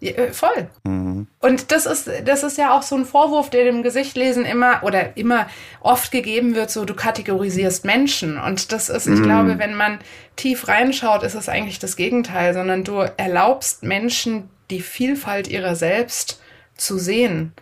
[0.02, 0.70] Ja, äh, voll.
[0.86, 1.28] Mhm.
[1.40, 5.18] Und das ist, das ist ja auch so ein Vorwurf, der dem Gesichtlesen immer oder
[5.18, 5.48] immer
[5.82, 8.38] oft gegeben wird, so du kategorisierst Menschen.
[8.38, 9.24] Und das ist, ich mhm.
[9.24, 10.00] glaube, wenn man
[10.38, 16.40] tief reinschaut, ist es eigentlich das Gegenteil, sondern du erlaubst Menschen die Vielfalt ihrer selbst
[16.80, 17.54] zu sehen.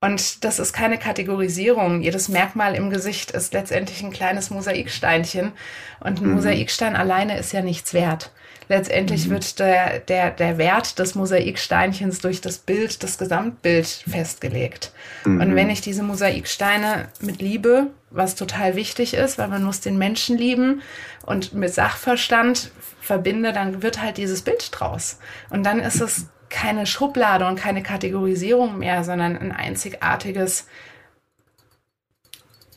[0.00, 2.02] Und das ist keine Kategorisierung.
[2.02, 5.52] Jedes Merkmal im Gesicht ist letztendlich ein kleines Mosaiksteinchen.
[6.00, 6.34] Und ein mhm.
[6.34, 8.30] Mosaikstein alleine ist ja nichts wert.
[8.68, 9.30] Letztendlich mhm.
[9.30, 14.92] wird der, der, der Wert des Mosaiksteinchens durch das Bild, das Gesamtbild festgelegt.
[15.24, 15.40] Mhm.
[15.40, 19.96] Und wenn ich diese Mosaiksteine mit Liebe, was total wichtig ist, weil man muss den
[19.96, 20.82] Menschen lieben
[21.24, 25.18] und mit Sachverstand verbinde, dann wird halt dieses Bild draus.
[25.50, 30.68] Und dann ist es keine Schublade und keine Kategorisierung mehr, sondern ein einzigartiges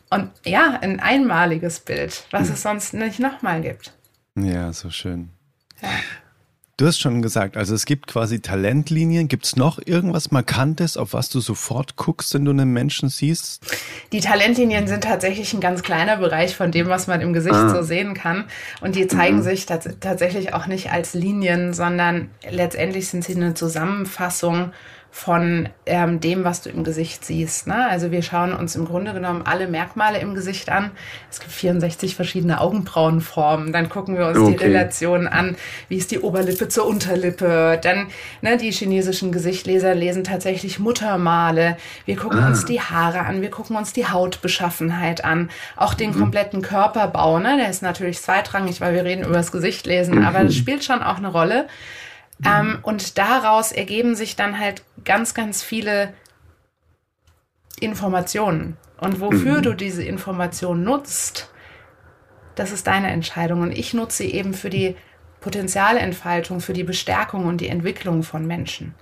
[0.10, 3.94] und ja, ein einmaliges Bild, was es sonst nicht nochmal gibt.
[4.36, 5.30] Ja, so schön.
[5.82, 5.90] Ja.
[6.78, 9.28] Du hast schon gesagt, also es gibt quasi Talentlinien.
[9.28, 13.64] Gibt es noch irgendwas Markantes, auf was du sofort guckst, wenn du einen Menschen siehst?
[14.12, 17.70] Die Talentlinien sind tatsächlich ein ganz kleiner Bereich von dem, was man im Gesicht ah.
[17.70, 18.46] so sehen kann.
[18.80, 19.42] Und die zeigen mhm.
[19.42, 24.72] sich tatsächlich auch nicht als Linien, sondern letztendlich sind sie eine Zusammenfassung
[25.12, 27.68] von ähm, dem, was du im Gesicht siehst.
[27.68, 27.88] Ne?
[27.88, 30.92] Also wir schauen uns im Grunde genommen alle Merkmale im Gesicht an.
[31.32, 33.74] Es gibt 64 verschiedene Augenbrauenformen.
[33.74, 34.52] Dann gucken wir uns okay.
[34.52, 35.56] die Relation an.
[35.90, 37.80] Wie ist die Oberlippe zur Unterlippe?
[37.82, 38.08] Dann
[38.42, 41.78] ne, die chinesischen Gesichtleser lesen tatsächlich Muttermale.
[42.06, 42.48] Wir gucken ah.
[42.48, 43.42] uns die Haare an.
[43.42, 45.50] Wir gucken uns die Hautbeschaffenheit an.
[45.76, 46.20] Auch den mhm.
[46.20, 47.40] kompletten Körperbau.
[47.40, 47.58] Ne?
[47.58, 50.20] Der ist natürlich zweitrangig, weil wir reden über das Gesicht lesen.
[50.20, 50.26] Mhm.
[50.26, 51.68] Aber das spielt schon auch eine Rolle.
[52.46, 56.14] Ähm, und daraus ergeben sich dann halt ganz, ganz viele
[57.80, 58.78] Informationen.
[59.00, 59.62] Und wofür mhm.
[59.64, 61.52] du diese Informationen nutzt,
[62.54, 63.62] das ist deine Entscheidung.
[63.62, 64.96] Und ich nutze sie eben für die
[65.40, 68.94] Potenzialentfaltung, für die Bestärkung und die Entwicklung von Menschen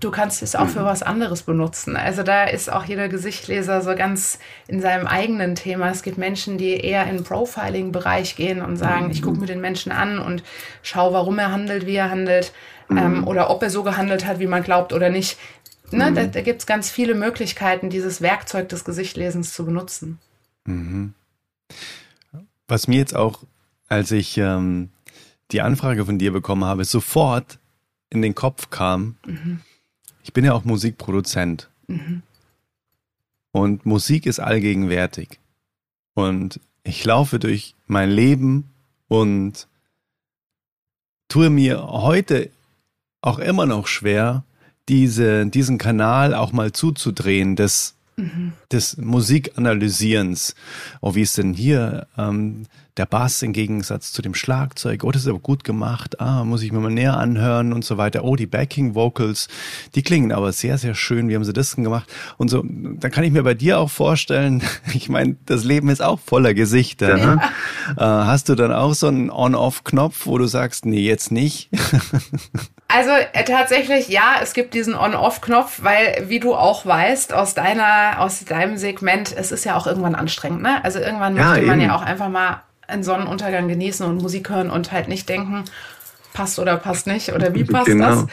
[0.00, 0.86] du kannst es auch für mhm.
[0.86, 1.96] was anderes benutzen.
[1.96, 5.90] Also da ist auch jeder Gesichtleser so ganz in seinem eigenen Thema.
[5.90, 9.40] Es gibt Menschen, die eher in den Profiling-Bereich gehen und sagen, ich gucke mhm.
[9.40, 10.42] mir den Menschen an und
[10.82, 12.52] schaue, warum er handelt, wie er handelt
[12.90, 13.26] ähm, mhm.
[13.26, 15.38] oder ob er so gehandelt hat, wie man glaubt oder nicht.
[15.90, 16.12] Ne?
[16.12, 20.18] Da, da gibt es ganz viele Möglichkeiten, dieses Werkzeug des Gesichtlesens zu benutzen.
[20.66, 21.14] Mhm.
[22.66, 23.42] Was mir jetzt auch,
[23.88, 24.90] als ich ähm,
[25.50, 27.58] die Anfrage von dir bekommen habe, sofort
[28.10, 29.60] in den Kopf kam, mhm
[30.28, 31.70] ich bin ja auch Musikproduzent.
[31.86, 32.22] Mhm.
[33.50, 35.40] Und Musik ist allgegenwärtig.
[36.12, 38.68] Und ich laufe durch mein Leben
[39.08, 39.68] und
[41.28, 42.50] tue mir heute
[43.20, 44.44] auch immer noch schwer,
[44.88, 48.52] diese, diesen Kanal auch mal zuzudrehen, des, mhm.
[48.72, 50.54] des Musikanalysierens.
[51.00, 52.06] Oh, wie ist denn hier?
[52.16, 52.66] Ähm,
[52.98, 56.62] der Bass im Gegensatz zu dem Schlagzeug, oh, das ist aber gut gemacht, ah, muss
[56.62, 58.24] ich mir mal näher anhören und so weiter.
[58.24, 59.48] Oh, die Backing Vocals,
[59.94, 62.12] die klingen aber sehr, sehr schön, wie haben sie das denn gemacht?
[62.38, 64.62] Und so, dann kann ich mir bei dir auch vorstellen,
[64.94, 67.14] ich meine, das Leben ist auch voller Gesichter.
[67.14, 67.20] Ne?
[67.20, 67.34] Ja.
[67.34, 67.42] Ne?
[67.96, 71.70] Äh, hast du dann auch so einen On-Off-Knopf, wo du sagst, nee, jetzt nicht?
[72.88, 78.18] Also äh, tatsächlich ja, es gibt diesen On-Off-Knopf, weil wie du auch weißt aus deiner
[78.18, 80.82] aus deinem Segment, es ist ja auch irgendwann anstrengend, ne?
[80.82, 81.90] Also irgendwann ja, möchte man eben.
[81.90, 85.64] ja auch einfach mal einen Sonnenuntergang genießen und Musik hören und halt nicht denken,
[86.32, 88.26] passt oder passt nicht oder wie passt genau, das.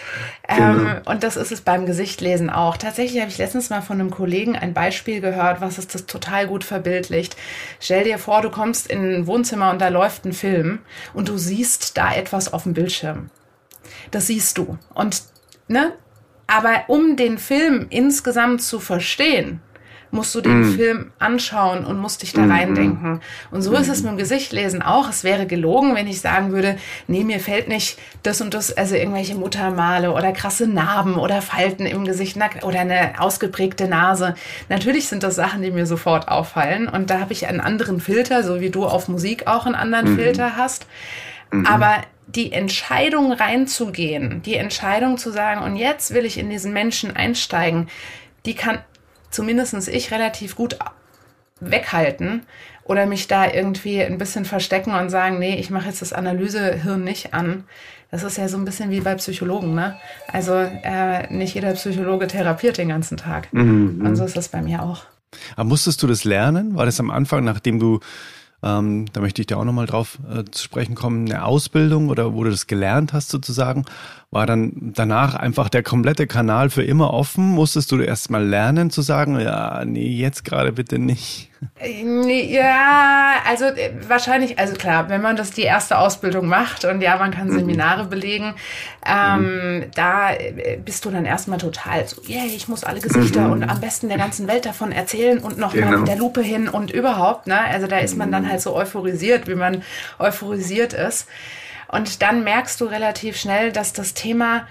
[0.48, 1.12] Ähm, genau.
[1.12, 2.78] Und das ist es beim Gesichtlesen auch.
[2.78, 6.48] Tatsächlich habe ich letztens mal von einem Kollegen ein Beispiel gehört, was es das total
[6.48, 7.36] gut verbildlicht.
[7.82, 10.80] Stell dir vor, du kommst in ein Wohnzimmer und da läuft ein Film
[11.14, 13.30] und du siehst da etwas auf dem Bildschirm.
[14.16, 14.78] Das siehst du.
[14.94, 15.24] Und,
[15.68, 15.92] ne?
[16.48, 19.60] Aber um den Film insgesamt zu verstehen,
[20.10, 20.74] musst du den mm.
[20.74, 22.52] Film anschauen und musst dich da mm.
[22.52, 23.20] reindenken.
[23.52, 23.76] Und so mm.
[23.76, 25.10] ist es mit dem Gesichtlesen auch.
[25.10, 28.96] Es wäre gelogen, wenn ich sagen würde, nee, mir fällt nicht das und das, also
[28.96, 34.36] irgendwelche Muttermale oder krasse Narben oder Falten im Gesicht oder eine ausgeprägte Nase.
[34.70, 36.88] Natürlich sind das Sachen, die mir sofort auffallen.
[36.88, 40.14] Und da habe ich einen anderen Filter, so wie du auf Musik auch einen anderen
[40.14, 40.16] mhm.
[40.16, 40.88] Filter hast.
[41.52, 41.66] Mhm.
[41.66, 41.98] Aber
[42.28, 47.88] die Entscheidung reinzugehen, die Entscheidung zu sagen, und jetzt will ich in diesen Menschen einsteigen,
[48.46, 48.80] die kann
[49.30, 50.78] zumindest ich relativ gut
[51.60, 52.44] weghalten
[52.84, 57.04] oder mich da irgendwie ein bisschen verstecken und sagen, nee, ich mache jetzt das Analysehirn
[57.04, 57.64] nicht an.
[58.12, 59.98] Das ist ja so ein bisschen wie bei Psychologen, ne?
[60.32, 63.52] Also äh, nicht jeder Psychologe therapiert den ganzen Tag.
[63.52, 64.06] Mhm.
[64.06, 65.04] Und so ist das bei mir auch.
[65.56, 66.76] Aber musstest du das lernen?
[66.76, 68.00] War das am Anfang, nachdem du
[68.66, 72.34] ähm, da möchte ich dir auch nochmal drauf äh, zu sprechen kommen, eine Ausbildung oder
[72.34, 73.86] wo du das gelernt hast sozusagen,
[74.32, 77.52] war dann danach einfach der komplette Kanal für immer offen?
[77.52, 81.52] Musstest du erst mal lernen zu sagen, ja, nee, jetzt gerade bitte nicht?
[81.82, 87.18] Ja, also äh, wahrscheinlich, also klar, wenn man das die erste Ausbildung macht und ja,
[87.18, 87.60] man kann mhm.
[87.60, 88.56] Seminare belegen,
[89.06, 89.92] ähm, mhm.
[89.94, 93.52] da äh, bist du dann erstmal total so, yeah, ich muss alle Gesichter mhm.
[93.52, 95.88] und am besten der ganzen Welt davon erzählen und noch genau.
[95.88, 97.60] mal mit der Lupe hin und überhaupt, ne?
[97.60, 98.50] Also da ist man dann mhm.
[98.50, 99.84] halt so euphorisiert, wie man
[100.20, 101.28] euphorisiert ist.
[101.88, 104.68] Und dann merkst du relativ schnell, dass das Thema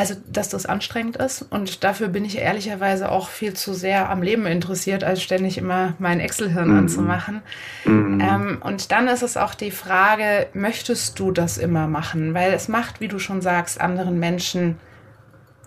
[0.00, 4.22] also, dass das anstrengend ist und dafür bin ich ehrlicherweise auch viel zu sehr am
[4.22, 6.78] Leben interessiert, als ständig immer mein Excel-Hirn mhm.
[6.78, 7.42] anzumachen.
[7.84, 8.18] Mhm.
[8.18, 12.32] Ähm, und dann ist es auch die Frage, möchtest du das immer machen?
[12.32, 14.78] Weil es macht, wie du schon sagst, anderen Menschen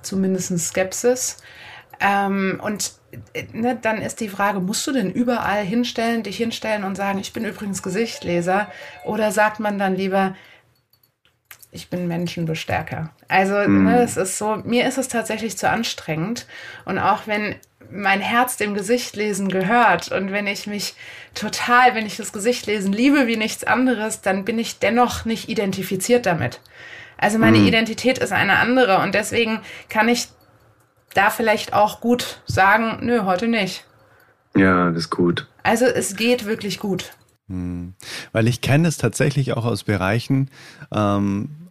[0.01, 1.37] zumindest Skepsis.
[1.99, 2.93] Ähm, und
[3.35, 7.19] äh, ne, dann ist die Frage, musst du denn überall hinstellen, dich hinstellen und sagen,
[7.19, 8.65] ich bin übrigens Gesichtleser?
[9.05, 10.33] Oder sagt man dann lieber,
[11.73, 13.09] ich bin Menschenbestärker.
[13.27, 13.83] Also mm.
[13.83, 16.45] ne, es ist so, mir ist es tatsächlich zu anstrengend.
[16.85, 17.55] Und auch wenn
[17.91, 20.95] mein Herz dem Gesicht lesen gehört und wenn ich mich
[21.35, 25.49] total, wenn ich das Gesicht lesen liebe wie nichts anderes, dann bin ich dennoch nicht
[25.49, 26.61] identifiziert damit.
[27.17, 27.67] Also meine mm.
[27.67, 29.59] Identität ist eine andere und deswegen
[29.89, 30.27] kann ich
[31.13, 33.85] da vielleicht auch gut sagen, nö, heute nicht.
[34.55, 35.47] Ja, das ist gut.
[35.63, 37.13] Also es geht wirklich gut.
[37.49, 37.93] Hm.
[38.31, 40.49] Weil ich kenne es tatsächlich auch aus Bereichen,
[40.93, 41.62] ähm,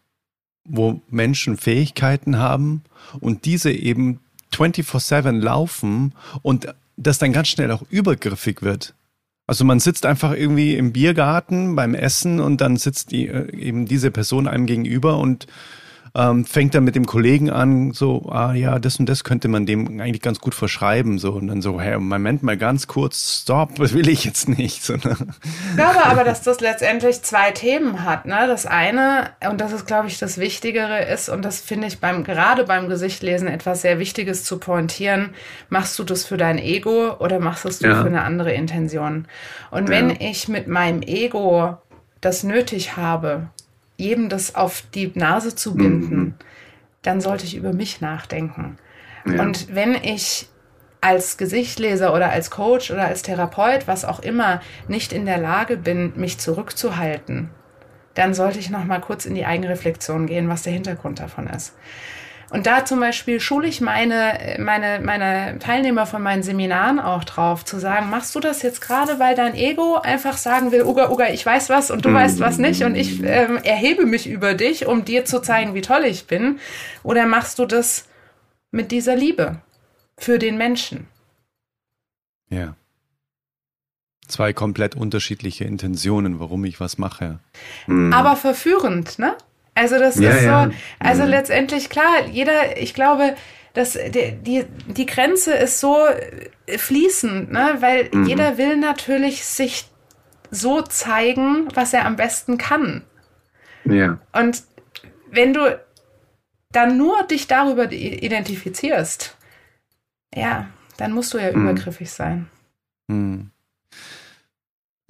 [0.65, 2.83] wo Menschen Fähigkeiten haben
[3.21, 4.21] und diese eben
[4.53, 8.95] 24/7 laufen und das dann ganz schnell auch übergriffig wird.
[9.47, 13.87] Also man sitzt einfach irgendwie im Biergarten beim Essen und dann sitzt die, äh, eben
[13.87, 15.47] diese Person einem gegenüber und
[16.15, 19.65] ähm, fängt dann mit dem Kollegen an, so, ah ja, das und das könnte man
[19.65, 23.75] dem eigentlich ganz gut verschreiben, so und dann so, hey, Moment mal ganz kurz, stopp,
[23.79, 24.85] das will ich jetzt nicht.
[24.85, 25.17] So, ne?
[25.71, 28.27] Ich glaube aber, dass das letztendlich zwei Themen hat.
[28.27, 28.45] Ne?
[28.47, 32.25] Das eine, und das ist, glaube ich, das Wichtigere ist, und das finde ich beim,
[32.25, 35.31] gerade beim Gesichtlesen etwas sehr Wichtiges zu pointieren,
[35.71, 38.03] machst du das für dein Ego oder machst du es ja.
[38.03, 39.27] für eine andere Intention?
[39.71, 40.17] Und wenn ja.
[40.21, 41.79] ich mit meinem Ego
[42.21, 43.49] das nötig habe,
[44.03, 46.35] jedem das auf die Nase zu binden, mhm.
[47.03, 48.77] dann sollte ich über mich nachdenken.
[49.25, 49.43] Ja.
[49.43, 50.49] Und wenn ich
[51.01, 55.77] als Gesichtleser oder als Coach oder als Therapeut, was auch immer, nicht in der Lage
[55.77, 57.51] bin, mich zurückzuhalten,
[58.15, 61.75] dann sollte ich noch mal kurz in die Eigenreflexion gehen, was der Hintergrund davon ist.
[62.53, 67.65] Und da zum Beispiel schule ich meine, meine, meine Teilnehmer von meinen Seminaren auch drauf,
[67.65, 71.31] zu sagen, machst du das jetzt gerade, weil dein Ego einfach sagen will, Uga, Uga,
[71.31, 72.15] ich weiß was und du mhm.
[72.15, 75.81] weißt was nicht und ich ähm, erhebe mich über dich, um dir zu zeigen, wie
[75.81, 76.59] toll ich bin?
[77.03, 78.07] Oder machst du das
[78.71, 79.57] mit dieser Liebe
[80.19, 81.07] für den Menschen?
[82.51, 82.77] Ja.
[84.29, 87.39] Zwei komplett unterschiedliche Intentionen, warum ich was mache.
[87.89, 89.37] Aber verführend, ne?
[89.75, 90.71] Also das ja, ist so, ja.
[90.99, 91.29] also mhm.
[91.29, 93.35] letztendlich klar, jeder, ich glaube,
[93.75, 95.97] dass die, die, die Grenze ist so
[96.69, 97.77] fließend, ne?
[97.81, 98.27] weil mhm.
[98.27, 99.87] jeder will natürlich sich
[100.51, 103.03] so zeigen, was er am besten kann.
[103.85, 104.19] Ja.
[104.33, 104.63] Und
[105.31, 105.81] wenn du
[106.71, 109.37] dann nur dich darüber identifizierst,
[110.35, 111.63] ja, dann musst du ja mhm.
[111.63, 112.49] übergriffig sein.
[113.09, 113.51] Mhm.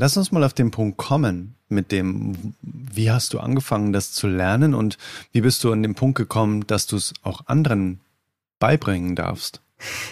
[0.03, 4.27] Lass uns mal auf den Punkt kommen mit dem, wie hast du angefangen, das zu
[4.27, 4.99] lernen und
[5.31, 8.01] wie bist du an den Punkt gekommen, dass du es auch anderen
[8.59, 9.61] beibringen darfst?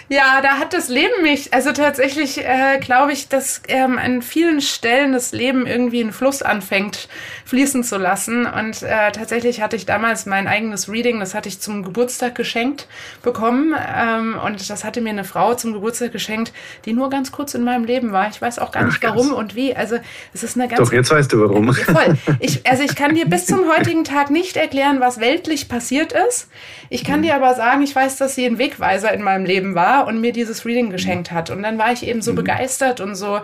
[0.09, 4.61] Ja, da hat das Leben mich, also tatsächlich äh, glaube ich, dass ähm, an vielen
[4.61, 7.09] Stellen das Leben irgendwie einen Fluss anfängt
[7.51, 8.47] fließen zu lassen.
[8.47, 12.87] Und äh, tatsächlich hatte ich damals mein eigenes Reading, das hatte ich zum Geburtstag geschenkt
[13.23, 13.75] bekommen.
[13.77, 16.53] Ähm, und das hatte mir eine Frau zum Geburtstag geschenkt,
[16.85, 18.29] die nur ganz kurz in meinem Leben war.
[18.29, 19.75] Ich weiß auch gar nicht Ach, warum und wie.
[19.75, 19.97] Also
[20.33, 20.81] es ist eine ganz.
[20.81, 21.75] Doch, jetzt weißt du warum.
[21.75, 22.17] Voll.
[22.39, 26.49] Ich, also ich kann dir bis zum heutigen Tag nicht erklären, was weltlich passiert ist.
[26.89, 27.25] Ich kann mhm.
[27.25, 30.21] dir aber sagen, ich weiß, dass sie ein Wegweiser in meinem Leben Leben war und
[30.21, 31.51] mir dieses Reading geschenkt hat.
[31.51, 32.37] Und dann war ich eben so mhm.
[32.37, 33.41] begeistert und so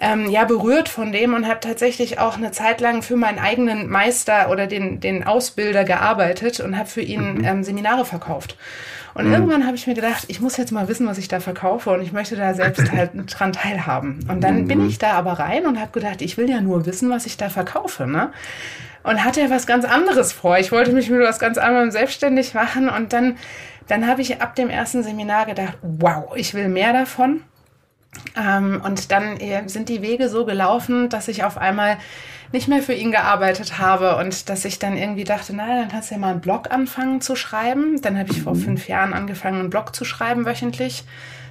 [0.00, 3.88] ähm, ja berührt von dem und habe tatsächlich auch eine Zeit lang für meinen eigenen
[3.88, 7.44] Meister oder den, den Ausbilder gearbeitet und habe für ihn mhm.
[7.44, 8.56] ähm, Seminare verkauft.
[9.14, 9.32] Und mhm.
[9.32, 12.02] irgendwann habe ich mir gedacht, ich muss jetzt mal wissen, was ich da verkaufe und
[12.02, 14.26] ich möchte da selbst halt dran teilhaben.
[14.28, 14.68] Und dann mhm.
[14.68, 17.36] bin ich da aber rein und habe gedacht, ich will ja nur wissen, was ich
[17.36, 18.06] da verkaufe.
[18.06, 18.32] Ne?
[19.04, 20.58] Und hatte ja was ganz anderes vor.
[20.58, 23.36] Ich wollte mich mit was ganz anderem selbstständig machen und dann
[23.88, 27.42] dann habe ich ab dem ersten Seminar gedacht, wow, ich will mehr davon.
[28.36, 31.98] Ähm, und dann äh, sind die Wege so gelaufen, dass ich auf einmal
[32.52, 36.10] nicht mehr für ihn gearbeitet habe und dass ich dann irgendwie dachte, na, dann kannst
[36.10, 38.00] du ja mal einen Blog anfangen zu schreiben.
[38.00, 38.60] Dann habe ich vor mhm.
[38.60, 41.04] fünf Jahren angefangen, einen Blog zu schreiben wöchentlich.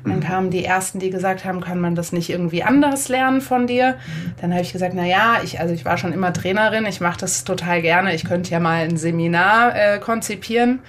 [0.06, 0.24] Dann mhm.
[0.24, 3.98] kamen die ersten, die gesagt haben, kann man das nicht irgendwie anders lernen von dir?
[4.42, 7.20] Dann habe ich gesagt, na ja, ich also ich war schon immer Trainerin, ich mache
[7.20, 8.14] das total gerne.
[8.14, 10.80] Ich könnte ja mal ein Seminar äh, konzipieren.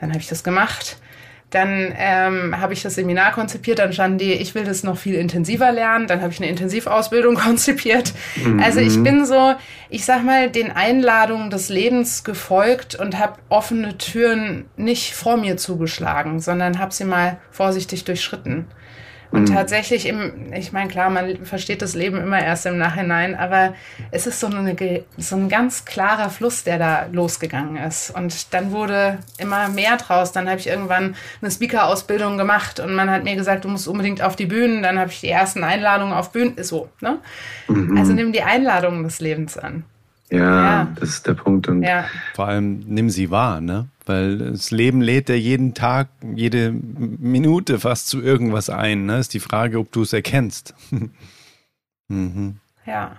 [0.00, 0.98] Dann habe ich das gemacht.
[1.50, 5.14] Dann ähm, habe ich das Seminar konzipiert, dann standen die, ich will das noch viel
[5.14, 6.06] intensiver lernen.
[6.06, 8.12] Dann habe ich eine Intensivausbildung konzipiert.
[8.36, 8.60] Mhm.
[8.62, 9.54] Also ich bin so,
[9.88, 15.56] ich sag mal, den Einladungen des Lebens gefolgt und habe offene Türen nicht vor mir
[15.56, 18.66] zugeschlagen, sondern habe sie mal vorsichtig durchschritten.
[19.30, 19.54] Und mhm.
[19.54, 23.74] tatsächlich, im, ich meine, klar, man versteht das Leben immer erst im Nachhinein, aber
[24.10, 24.74] es ist so, eine,
[25.18, 28.10] so ein ganz klarer Fluss, der da losgegangen ist.
[28.10, 30.32] Und dann wurde immer mehr draus.
[30.32, 34.22] Dann habe ich irgendwann eine Speaker-Ausbildung gemacht und man hat mir gesagt, du musst unbedingt
[34.22, 34.82] auf die Bühnen.
[34.82, 36.54] Dann habe ich die ersten Einladungen auf Bühnen.
[36.62, 37.18] So, ne?
[37.68, 37.98] Mhm.
[37.98, 39.84] Also nimm die Einladungen des Lebens an.
[40.30, 41.68] Ja, ja, das ist der Punkt.
[41.68, 42.04] Und ja.
[42.34, 43.88] Vor allem nimm sie wahr, ne?
[44.04, 49.06] Weil das Leben lädt ja jeden Tag, jede Minute fast zu irgendwas ein.
[49.06, 49.18] Ne?
[49.18, 50.74] Ist die Frage, ob du es erkennst.
[52.08, 52.56] mhm.
[52.86, 53.16] Ja.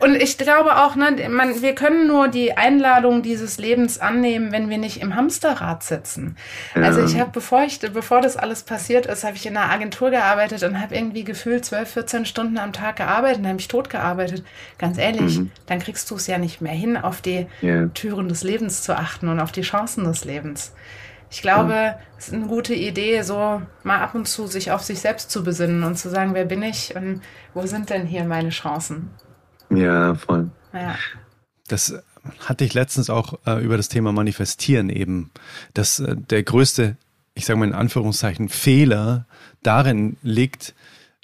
[0.00, 4.70] Und ich glaube auch, ne, man, wir können nur die Einladung dieses Lebens annehmen, wenn
[4.70, 6.36] wir nicht im Hamsterrad sitzen.
[6.74, 6.82] Ja.
[6.82, 10.10] Also ich habe, bevor ich, bevor das alles passiert ist, habe ich in einer Agentur
[10.10, 13.90] gearbeitet und habe irgendwie gefühlt 12, 14 Stunden am Tag gearbeitet und habe mich tot
[13.90, 14.44] gearbeitet.
[14.78, 15.50] Ganz ehrlich, mhm.
[15.66, 17.86] dann kriegst du es ja nicht mehr hin, auf die ja.
[17.88, 20.72] Türen des Lebens zu achten und auf die Chancen des Lebens.
[21.34, 25.00] Ich glaube, es ist eine gute Idee, so mal ab und zu sich auf sich
[25.00, 27.22] selbst zu besinnen und zu sagen, wer bin ich und
[27.54, 29.10] wo sind denn hier meine Chancen?
[29.76, 30.50] Ja, voll.
[30.72, 30.96] Ja.
[31.68, 31.94] Das
[32.40, 35.30] hatte ich letztens auch äh, über das Thema Manifestieren eben,
[35.74, 36.96] dass äh, der größte,
[37.34, 39.26] ich sage mal in Anführungszeichen, Fehler
[39.62, 40.74] darin liegt,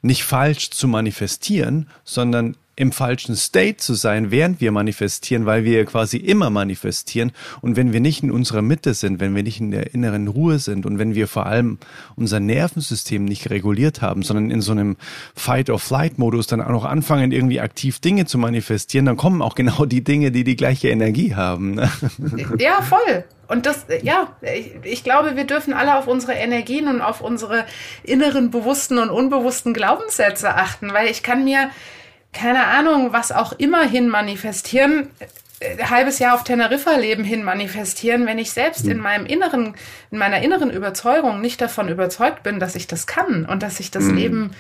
[0.03, 5.85] nicht falsch zu manifestieren, sondern im falschen State zu sein, während wir manifestieren, weil wir
[5.85, 7.31] quasi immer manifestieren.
[7.61, 10.59] Und wenn wir nicht in unserer Mitte sind, wenn wir nicht in der inneren Ruhe
[10.59, 11.79] sind und wenn wir vor allem
[12.17, 14.97] unser Nervensystem nicht reguliert haben, sondern in so einem
[15.35, 20.03] Fight-or-Flight-Modus dann auch noch anfangen, irgendwie aktiv Dinge zu manifestieren, dann kommen auch genau die
[20.03, 21.75] Dinge, die die gleiche Energie haben.
[21.75, 21.91] Ne?
[22.59, 23.25] Ja, voll.
[23.47, 27.67] Und das, ja, ich, ich, glaube, wir dürfen alle auf unsere Energien und auf unsere
[28.03, 31.71] inneren bewussten und unbewussten Glaubenssätze achten, weil ich kann mir
[32.33, 35.09] keine Ahnung, was auch immer hin manifestieren,
[35.61, 39.01] ein äh, halbes Jahr auf Teneriffa leben hin manifestieren, wenn ich selbst in hm.
[39.01, 39.75] meinem inneren,
[40.11, 43.91] in meiner inneren Überzeugung nicht davon überzeugt bin, dass ich das kann und dass sich
[43.91, 44.17] das mhm.
[44.17, 44.51] Leben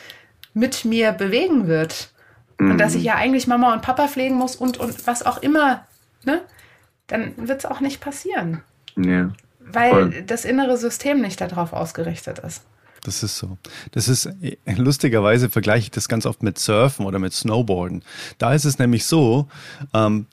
[0.52, 2.10] mit mir bewegen wird.
[2.58, 2.72] Mhm.
[2.72, 3.06] Und dass ich hm.
[3.06, 5.86] ja eigentlich Mama und Papa pflegen muss und, und was auch immer,
[6.24, 6.42] ne?
[7.06, 8.62] Dann wird es auch nicht passieren.
[8.96, 9.32] Ja.
[9.58, 10.22] Weil Voll.
[10.26, 12.62] das innere System nicht darauf ausgerichtet ist.
[13.04, 13.58] Das ist so.
[13.92, 14.28] Das ist
[14.66, 18.02] lustigerweise vergleiche ich das ganz oft mit Surfen oder mit Snowboarden.
[18.38, 19.48] Da ist es nämlich so,
[19.94, 20.26] ähm,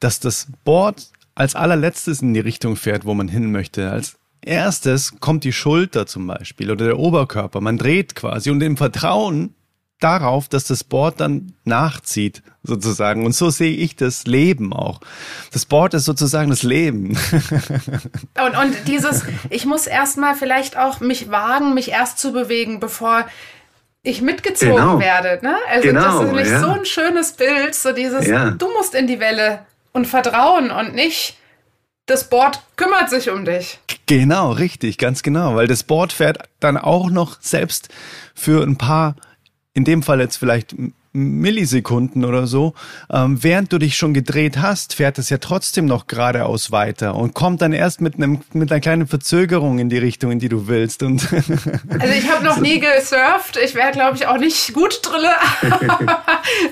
[0.00, 3.90] dass das Board als allerletztes in die Richtung fährt, wo man hin möchte.
[3.90, 7.60] Als erstes kommt die Schulter zum Beispiel oder der Oberkörper.
[7.60, 9.54] Man dreht quasi und im Vertrauen
[10.00, 13.24] darauf, dass das Board dann nachzieht, sozusagen.
[13.24, 15.00] Und so sehe ich das Leben auch.
[15.52, 17.10] Das Board ist sozusagen das Leben.
[18.44, 23.26] und, und dieses, ich muss erstmal vielleicht auch mich wagen, mich erst zu bewegen, bevor
[24.02, 25.00] ich mitgezogen genau.
[25.00, 25.38] werde.
[25.42, 25.56] Ne?
[25.70, 26.60] Also genau, das ist nämlich ja.
[26.60, 28.50] so ein schönes Bild, so dieses, ja.
[28.50, 29.60] du musst in die Welle
[29.92, 31.38] und vertrauen und nicht
[32.06, 33.78] das Board kümmert sich um dich.
[34.06, 37.88] Genau, richtig, ganz genau, weil das Board fährt dann auch noch selbst
[38.34, 39.16] für ein paar
[39.74, 40.74] in dem Fall jetzt vielleicht
[41.16, 42.74] Millisekunden oder so,
[43.08, 47.34] ähm, während du dich schon gedreht hast, fährt es ja trotzdem noch geradeaus weiter und
[47.34, 50.66] kommt dann erst mit einem mit einer kleinen Verzögerung in die Richtung, in die du
[50.66, 51.04] willst.
[51.04, 55.30] Und also ich habe noch nie gesurft, ich wäre glaube ich auch nicht gut drille.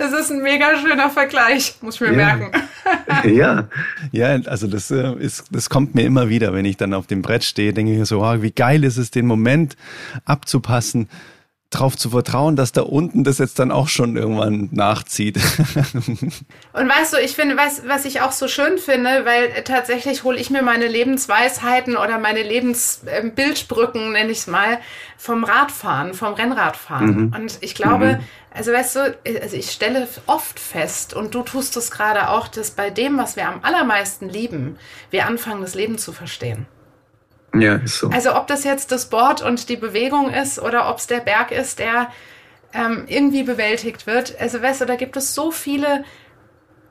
[0.01, 2.37] das ist ein mega schöner Vergleich, muss ich mir ja.
[2.37, 2.51] merken.
[3.33, 3.69] ja,
[4.11, 7.23] ja, also das äh, ist, das kommt mir immer wieder, wenn ich dann auf dem
[7.23, 9.77] Brett stehe, denke ich mir so, oh, wie geil ist es, den Moment
[10.25, 11.09] abzupassen
[11.73, 15.37] drauf zu vertrauen, dass da unten das jetzt dann auch schon irgendwann nachzieht.
[16.73, 20.39] Und weißt du, ich finde, was, was ich auch so schön finde, weil tatsächlich hole
[20.39, 24.79] ich mir meine Lebensweisheiten oder meine Lebensbildbrücken, nenne ich es mal,
[25.17, 27.27] vom Radfahren, vom Rennradfahren.
[27.27, 27.35] Mhm.
[27.35, 28.21] Und ich glaube, mhm.
[28.51, 32.73] also weißt du, also ich stelle oft fest, und du tust es gerade auch, dass
[32.73, 34.77] bei dem, was wir am allermeisten lieben,
[35.11, 36.67] wir anfangen, das Leben zu verstehen.
[37.55, 38.09] Ja, ist so.
[38.09, 41.51] Also ob das jetzt das Board und die Bewegung ist oder ob es der Berg
[41.51, 42.09] ist, der
[42.73, 44.39] ähm, irgendwie bewältigt wird.
[44.41, 46.05] Also weißt du, da gibt es so viele,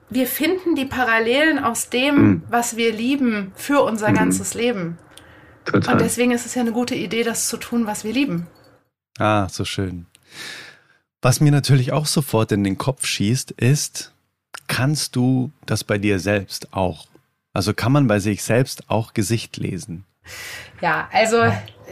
[0.09, 2.43] wir finden die Parallelen aus dem, mhm.
[2.49, 4.15] was wir lieben, für unser mhm.
[4.15, 4.97] ganzes Leben.
[5.65, 5.93] Total.
[5.93, 8.47] Und deswegen ist es ja eine gute Idee, das zu tun, was wir lieben.
[9.17, 10.05] Ah, so schön.
[11.21, 14.13] Was mir natürlich auch sofort in den Kopf schießt, ist,
[14.67, 17.07] kannst du das bei dir selbst auch?
[17.53, 20.05] Also kann man bei sich selbst auch Gesicht lesen?
[20.81, 21.43] Ja, also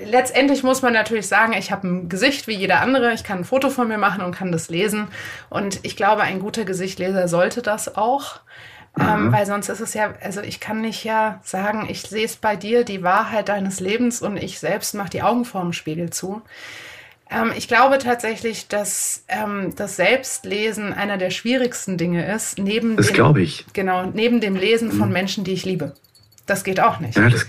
[0.05, 3.13] letztendlich muss man natürlich sagen, ich habe ein Gesicht wie jeder andere.
[3.13, 5.07] Ich kann ein Foto von mir machen und kann das lesen.
[5.49, 8.41] Und ich glaube, ein guter Gesichtleser sollte das auch.
[8.99, 9.31] Ähm, mhm.
[9.31, 12.55] weil sonst ist es ja, also ich kann nicht ja sagen, ich sehe es bei
[12.55, 16.41] dir, die Wahrheit deines Lebens und ich selbst mache die Augen vorm Spiegel zu.
[17.29, 23.13] Ähm, ich glaube tatsächlich, dass ähm, das Selbstlesen einer der schwierigsten Dinge ist, neben das
[23.13, 23.65] glaube ich.
[23.73, 25.13] Genau, neben dem Lesen von mhm.
[25.13, 25.93] Menschen, die ich liebe.
[26.47, 27.15] Das geht auch nicht.
[27.15, 27.45] Ja, das,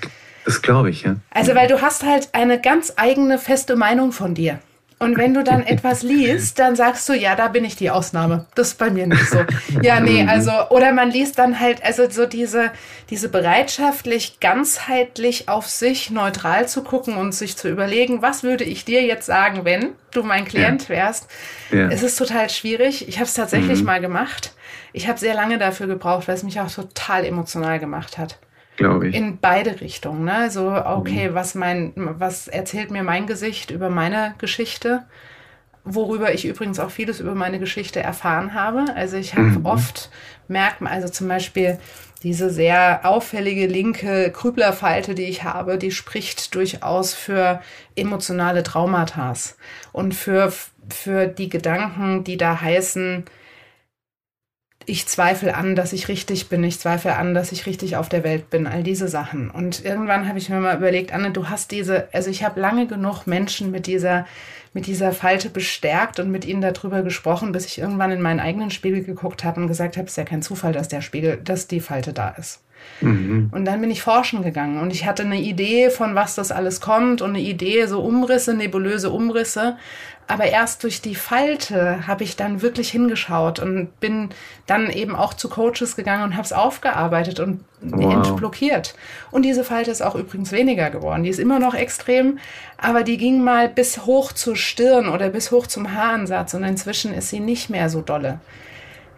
[0.51, 1.15] das glaube ich, ja.
[1.31, 4.59] Also, weil du hast halt eine ganz eigene feste Meinung von dir.
[4.99, 8.47] Und wenn du dann etwas liest, dann sagst du, ja, da bin ich die Ausnahme.
[8.57, 9.39] Das ist bei mir nicht so.
[9.83, 12.73] Ja, nee, also, oder man liest dann halt, also so diese,
[13.11, 18.85] diese bereitschaftlich, ganzheitlich auf sich neutral zu gucken und sich zu überlegen, was würde ich
[18.85, 21.31] dir jetzt sagen, wenn du mein Klient wärst.
[21.71, 21.89] Ja.
[21.89, 23.09] Es ist total schwierig.
[23.09, 23.87] Ich habe es tatsächlich mhm.
[23.87, 24.53] mal gemacht.
[24.93, 28.37] Ich habe sehr lange dafür gebraucht, weil es mich auch total emotional gemacht hat
[28.81, 29.15] glaube ich.
[29.15, 30.25] In beide Richtungen.
[30.25, 30.51] Ne?
[30.51, 31.35] So, okay, mhm.
[31.35, 35.05] was mein, was erzählt mir mein Gesicht über meine Geschichte?
[35.85, 38.87] Worüber ich übrigens auch vieles über meine Geschichte erfahren habe.
[38.97, 39.67] Also ich habe mhm.
[39.67, 40.11] oft
[40.49, 41.79] merkt man, also zum Beispiel
[42.23, 47.61] diese sehr auffällige linke Krüblerfalte, die ich habe, die spricht durchaus für
[47.97, 49.35] emotionale Traumata
[49.93, 50.53] und für,
[50.91, 53.25] für die Gedanken, die da heißen,
[54.91, 58.25] ich zweifle an, dass ich richtig bin, ich zweifle an, dass ich richtig auf der
[58.25, 59.51] Welt bin, all diese Sachen.
[59.51, 62.87] Und irgendwann habe ich mir mal überlegt, Anne, du hast diese, also ich habe lange
[62.87, 64.27] genug Menschen mit dieser
[64.73, 68.71] mit dieser Falte bestärkt und mit ihnen darüber gesprochen, bis ich irgendwann in meinen eigenen
[68.71, 71.67] Spiegel geguckt habe und gesagt habe, es ist ja kein Zufall, dass der Spiegel, dass
[71.67, 72.63] die Falte da ist.
[73.01, 73.51] Mhm.
[73.53, 76.81] Und dann bin ich forschen gegangen und ich hatte eine Idee von was das alles
[76.81, 79.77] kommt und eine Idee, so Umrisse, nebulöse Umrisse.
[80.31, 84.29] Aber erst durch die Falte habe ich dann wirklich hingeschaut und bin
[84.65, 88.15] dann eben auch zu Coaches gegangen und habe es aufgearbeitet und wow.
[88.15, 88.95] entblockiert.
[89.33, 91.25] Und diese Falte ist auch übrigens weniger geworden.
[91.25, 92.39] Die ist immer noch extrem,
[92.79, 97.13] aber die ging mal bis hoch zur Stirn oder bis hoch zum Haaransatz und inzwischen
[97.13, 98.39] ist sie nicht mehr so dolle.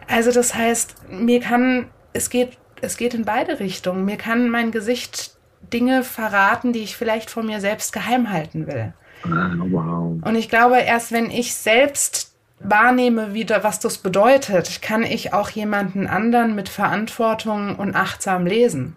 [0.07, 4.03] Also das heißt, mir kann, es geht, es geht in beide Richtungen.
[4.03, 5.35] Mir kann mein Gesicht
[5.71, 8.93] Dinge verraten, die ich vielleicht vor mir selbst geheim halten will.
[9.23, 10.19] Ah, wow.
[10.21, 15.33] Und ich glaube, erst wenn ich selbst wahrnehme, wie da, was das bedeutet, kann ich
[15.33, 18.95] auch jemanden anderen mit Verantwortung und achtsam lesen.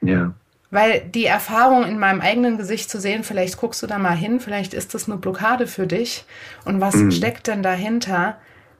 [0.00, 0.34] Ja.
[0.70, 4.40] Weil die Erfahrung in meinem eigenen Gesicht zu sehen, vielleicht guckst du da mal hin,
[4.40, 6.24] vielleicht ist das eine Blockade für dich.
[6.64, 7.10] Und was mhm.
[7.10, 8.38] steckt denn dahinter?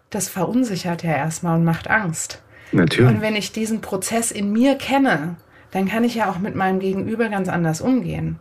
[0.09, 2.43] Das verunsichert ja erstmal und macht Angst.
[2.73, 3.11] Natürlich.
[3.11, 5.37] Und wenn ich diesen Prozess in mir kenne,
[5.71, 8.39] dann kann ich ja auch mit meinem Gegenüber ganz anders umgehen.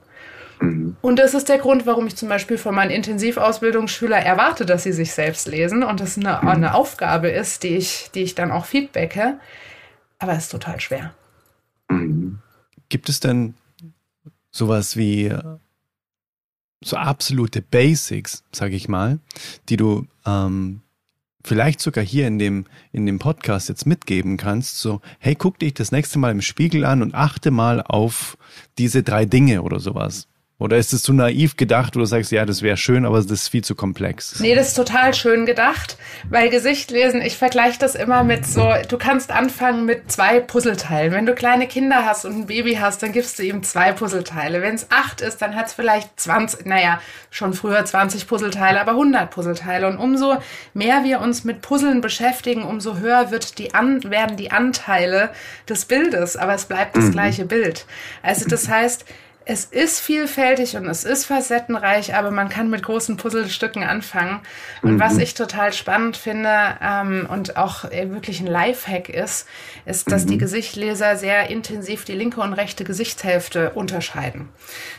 [0.62, 0.95] Mhm.
[1.01, 4.93] Und das ist der Grund, warum ich zum Beispiel von meinen Intensivausbildungsschülern erwarte, dass sie
[4.93, 6.47] sich selbst lesen und das eine, mhm.
[6.47, 9.39] eine Aufgabe ist, die ich, die ich dann auch feedbacke.
[10.20, 11.14] Aber es ist total schwer.
[11.89, 12.39] Mhm.
[12.89, 13.55] Gibt es denn
[14.51, 15.41] sowas wie äh,
[16.84, 19.20] so absolute Basics, sage ich mal,
[19.70, 20.82] die du ähm,
[21.43, 25.74] vielleicht sogar hier in dem, in dem Podcast jetzt mitgeben kannst, so, hey, guck dich
[25.74, 28.38] das nächste Mal im Spiegel an und achte mal auf
[28.78, 30.28] diese drei Dinge oder sowas.
[30.62, 33.32] Oder ist es zu naiv gedacht, wo du sagst, ja, das wäre schön, aber das
[33.32, 34.39] ist viel zu komplex?
[34.39, 35.97] Nee, das ist total schön gedacht,
[36.30, 41.14] weil Gesicht lesen, ich vergleiche das immer mit so, du kannst anfangen mit zwei Puzzleteilen.
[41.14, 44.62] Wenn du kleine Kinder hast und ein Baby hast, dann gibst du ihm zwei Puzzleteile.
[44.62, 47.01] Wenn es acht ist, dann hat es vielleicht 20, naja,
[47.32, 49.88] schon früher 20 Puzzleteile, aber 100 Puzzleteile.
[49.88, 50.38] Und umso
[50.76, 55.32] mehr wir uns mit Puzzeln beschäftigen, umso höher wird die an, werden die Anteile
[55.68, 57.14] des Bildes, aber es bleibt das mhm.
[57.14, 57.88] gleiche Bild.
[58.22, 59.05] Also das heißt,
[59.51, 64.39] es ist vielfältig und es ist facettenreich, aber man kann mit großen Puzzlestücken anfangen.
[64.81, 64.99] Und mhm.
[65.01, 66.49] was ich total spannend finde
[66.81, 69.45] ähm, und auch wirklich ein Lifehack ist,
[69.85, 70.29] ist, dass mhm.
[70.29, 74.47] die Gesichtleser sehr intensiv die linke und rechte Gesichtshälfte unterscheiden.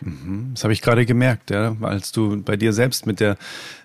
[0.03, 0.51] Mhm.
[0.53, 3.37] Das habe ich gerade gemerkt, ja, als du bei dir selbst mit der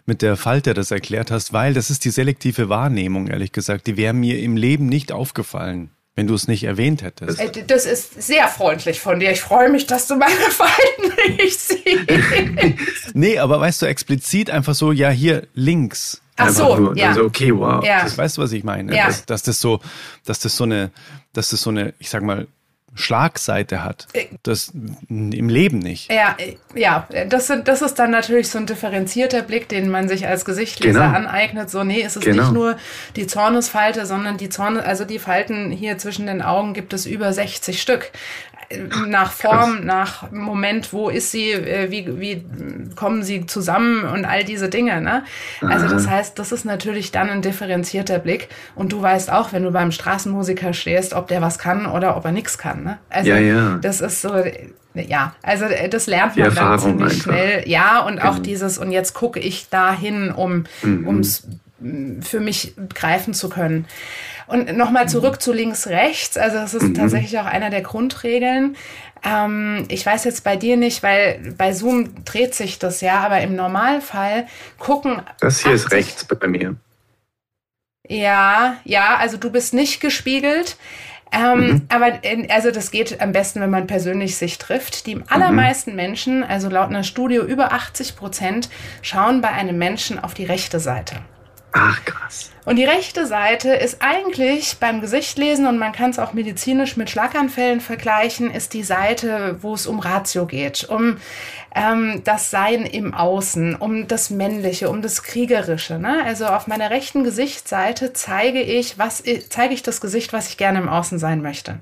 [0.05, 3.87] mit der Falte das erklärt hast, weil das ist die selektive Wahrnehmung, ehrlich gesagt.
[3.87, 7.39] Die wäre mir im Leben nicht aufgefallen wenn du es nicht erwähnt hättest.
[7.39, 9.31] Äh, das ist sehr freundlich von dir.
[9.31, 13.13] Ich freue mich, dass du meine Falten nicht siehst.
[13.13, 16.23] nee, aber weißt du, explizit einfach so, ja, hier links.
[16.35, 17.09] Ach so, nur, ja.
[17.09, 17.85] Also okay, wow.
[17.85, 18.01] Ja.
[18.01, 18.95] Das, weißt du, was ich meine?
[18.95, 19.05] Ja.
[19.05, 19.79] Dass, dass, das so,
[20.25, 20.89] dass das so eine,
[21.33, 22.47] dass das so eine, ich sag mal,
[22.97, 24.07] Schlagseite hat.
[24.13, 24.73] Äh, das
[25.09, 26.11] im Leben nicht.
[26.11, 30.27] Ja, äh, ja, das, das ist dann natürlich so ein differenzierter Blick, den man sich
[30.27, 31.17] als Gesichtleser genau.
[31.17, 31.69] aneignet.
[31.69, 32.43] So, nee, ist es genau.
[32.43, 32.77] nicht nur
[33.15, 37.31] die Zornesfalte, sondern die Zorn, also die Falten hier zwischen den Augen gibt es über
[37.31, 38.11] 60 Stück
[39.07, 42.45] nach Form, nach Moment, wo ist sie, äh, wie, wie
[42.95, 45.01] kommen sie zusammen und all diese Dinge.
[45.01, 45.23] Ne?
[45.61, 49.63] Also das heißt, das ist natürlich dann ein differenzierter Blick und du weißt auch, wenn
[49.63, 52.83] du beim Straßenmusiker stehst, ob der was kann oder ob er nichts kann.
[52.83, 52.97] Ne?
[53.09, 53.77] Also ja, ja.
[53.81, 54.33] das ist so,
[54.93, 57.23] ja, also das lernt man dann ziemlich einfach.
[57.23, 57.63] schnell.
[57.67, 58.43] Ja, und auch genau.
[58.43, 61.19] dieses, und jetzt gucke ich dahin, um mhm.
[61.19, 61.47] es
[62.21, 63.85] für mich greifen zu können.
[64.47, 66.37] Und nochmal zurück zu links, rechts.
[66.37, 66.93] Also das ist mhm.
[66.93, 68.77] tatsächlich auch einer der Grundregeln.
[69.23, 73.41] Ähm, ich weiß jetzt bei dir nicht, weil bei Zoom dreht sich das ja, aber
[73.41, 74.47] im Normalfall
[74.79, 75.21] gucken.
[75.39, 76.75] Das hier 80, ist rechts bei mir.
[78.07, 80.77] Ja, ja, also du bist nicht gespiegelt.
[81.31, 81.81] Ähm, mhm.
[81.89, 85.07] Aber in, also das geht am besten, wenn man persönlich sich trifft.
[85.07, 85.95] Die allermeisten mhm.
[85.97, 88.69] Menschen, also laut einer Studie über 80 Prozent,
[89.01, 91.17] schauen bei einem Menschen auf die rechte Seite.
[91.79, 92.51] Ach, krass.
[92.65, 97.09] Und die rechte Seite ist eigentlich beim Gesichtlesen und man kann es auch medizinisch mit
[97.09, 101.17] Schlaganfällen vergleichen, ist die Seite, wo es um Ratio geht, um
[101.75, 105.99] ähm, das Sein im Außen, um das Männliche, um das Kriegerische.
[105.99, 106.23] Ne?
[106.25, 110.79] Also auf meiner rechten Gesichtsseite zeige ich, was zeige ich das Gesicht, was ich gerne
[110.79, 111.79] im Außen sein möchte.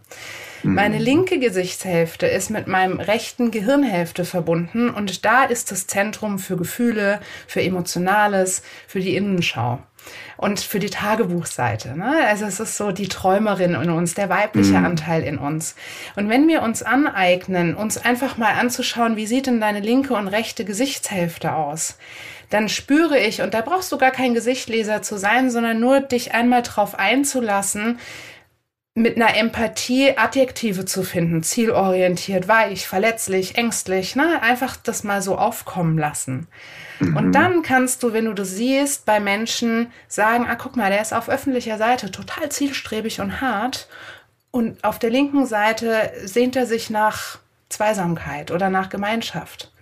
[0.66, 1.02] Meine mhm.
[1.02, 7.20] linke Gesichtshälfte ist mit meinem rechten Gehirnhälfte verbunden und da ist das Zentrum für Gefühle,
[7.48, 9.80] für Emotionales, für die Innenschau.
[10.38, 11.98] Und für die Tagebuchseite.
[11.98, 12.14] Ne?
[12.28, 14.86] Also es ist so die Träumerin in uns, der weibliche mhm.
[14.86, 15.76] Anteil in uns.
[16.16, 20.28] Und wenn wir uns aneignen, uns einfach mal anzuschauen, wie sieht denn deine linke und
[20.28, 21.98] rechte Gesichtshälfte aus,
[22.52, 26.36] dann spüre ich, und da brauchst du gar kein Gesichtleser zu sein, sondern nur dich
[26.36, 27.98] einmal drauf einzulassen,
[28.98, 34.42] mit einer Empathie Adjektive zu finden, zielorientiert, weich, verletzlich, ängstlich, ne?
[34.42, 36.48] einfach das mal so aufkommen lassen.
[37.02, 37.18] Mhm.
[37.18, 41.02] Und dann kannst du, wenn du das siehst, bei Menschen sagen, ah, guck mal, der
[41.02, 43.90] ist auf öffentlicher Seite total zielstrebig und hart
[44.52, 49.74] und auf der linken Seite sehnt er sich nach Zweisamkeit oder nach Gemeinschaft.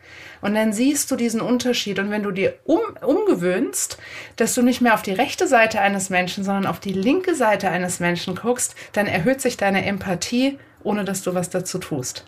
[0.44, 2.00] Und dann siehst du diesen Unterschied.
[2.00, 3.98] Und wenn du dir um, umgewöhnst,
[4.36, 7.70] dass du nicht mehr auf die rechte Seite eines Menschen, sondern auf die linke Seite
[7.70, 12.26] eines Menschen guckst, dann erhöht sich deine Empathie, ohne dass du was dazu tust.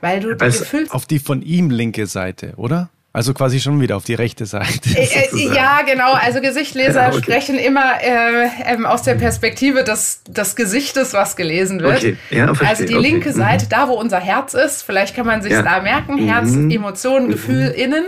[0.00, 2.88] Weil du also auf die von ihm linke Seite, oder?
[3.10, 4.90] Also quasi schon wieder auf die rechte Seite.
[4.94, 6.12] Äh, äh ja, genau.
[6.12, 7.22] Also Gesichtleser ja, okay.
[7.22, 11.96] sprechen immer äh, ähm, aus der Perspektive des, des Gesichtes, was gelesen wird.
[11.96, 12.16] Okay.
[12.30, 12.68] Ja, verstehe.
[12.68, 13.08] Also die okay.
[13.08, 13.68] linke Seite, mhm.
[13.70, 15.62] da wo unser Herz ist, vielleicht kann man sich ja.
[15.62, 16.70] da merken, Herz, mhm.
[16.70, 17.30] Emotionen, mhm.
[17.30, 18.04] Gefühl innen,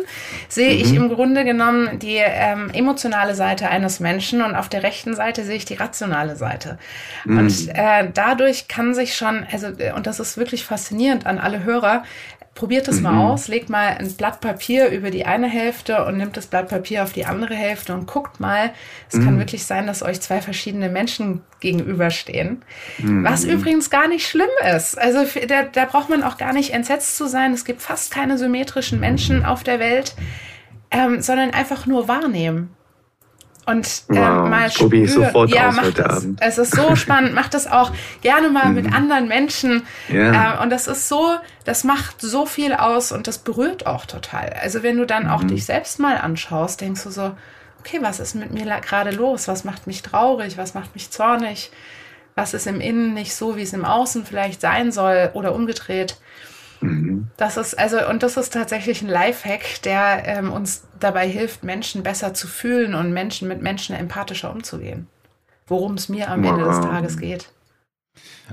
[0.49, 0.81] sehe mhm.
[0.81, 5.45] ich im Grunde genommen die ähm, emotionale Seite eines Menschen und auf der rechten Seite
[5.45, 6.79] sehe ich die rationale Seite.
[7.25, 7.39] Mhm.
[7.39, 11.65] Und äh, dadurch kann sich schon, also, äh, und das ist wirklich faszinierend an alle
[11.65, 12.05] Hörer,
[12.55, 13.03] probiert es mhm.
[13.03, 16.69] mal aus, legt mal ein Blatt Papier über die eine Hälfte und nimmt das Blatt
[16.69, 18.73] Papier auf die andere Hälfte und guckt mal.
[19.09, 19.25] Es mhm.
[19.25, 22.63] kann wirklich sein, dass euch zwei verschiedene Menschen gegenüberstehen.
[22.99, 23.25] Mhm.
[23.25, 24.99] Was übrigens gar nicht schlimm ist.
[24.99, 27.53] Also da, da braucht man auch gar nicht entsetzt zu sein.
[27.53, 30.15] Es gibt fast keine symmetrischen Menschen auf der Welt,
[30.91, 32.75] ähm, sondern einfach nur wahrnehmen
[33.71, 36.17] und äh, wow, mal spür, sofort ja, mach das.
[36.19, 36.41] Abend.
[36.43, 37.35] Es ist so spannend.
[37.35, 38.93] Mach das auch gerne mal mit mhm.
[38.93, 39.85] anderen Menschen.
[40.09, 40.57] Ja.
[40.57, 44.55] Äh, und das ist so, das macht so viel aus und das berührt auch total.
[44.61, 45.49] Also wenn du dann auch mhm.
[45.49, 47.33] dich selbst mal anschaust, denkst du so,
[47.79, 49.49] okay, was ist mit mir gerade los?
[49.49, 50.59] Was macht mich traurig?
[50.59, 51.71] Was macht mich zornig?
[52.35, 56.17] Was ist im Innen nicht so, wie es im Außen vielleicht sein soll oder umgedreht?
[56.81, 57.29] Mhm.
[57.37, 62.03] Das ist also, und das ist tatsächlich ein Lifehack, der ähm, uns dabei hilft, Menschen
[62.03, 65.07] besser zu fühlen und Menschen mit Menschen empathischer umzugehen.
[65.67, 66.53] Worum es mir am wow.
[66.53, 67.51] Ende des Tages geht.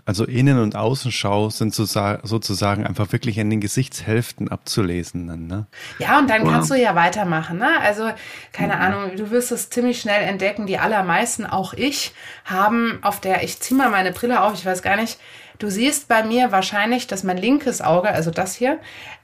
[0.06, 5.68] Also Innen- und Außenschau sind sozusagen einfach wirklich in den Gesichtshälften abzulesen dann, ne?
[6.00, 6.52] Ja, und dann wow.
[6.52, 7.80] kannst du ja weitermachen, ne?
[7.82, 8.12] Also,
[8.54, 8.82] keine mhm.
[8.82, 10.68] Ahnung, du wirst es ziemlich schnell entdecken.
[10.68, 12.14] Die allermeisten, auch ich,
[12.46, 15.18] haben auf der, ich zieh mal meine Brille auf, ich weiß gar nicht,
[15.60, 18.80] Du siehst bei mir wahrscheinlich, dass mein linkes Auge, also das hier,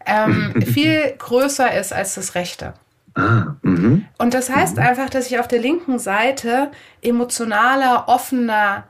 [0.05, 2.73] ähm, viel größer ist als das rechte.
[3.15, 4.05] Ah, mhm.
[4.17, 4.83] Und das heißt mhm.
[4.83, 6.71] einfach, dass ich auf der linken Seite
[7.01, 8.85] emotionaler, offener,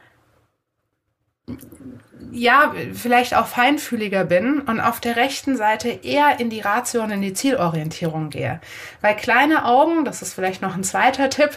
[2.33, 7.11] ja, vielleicht auch feinfühliger bin und auf der rechten Seite eher in die Ratio und
[7.11, 8.59] in die Zielorientierung gehe.
[9.01, 11.51] Weil kleine Augen, das ist vielleicht noch ein zweiter Tipp,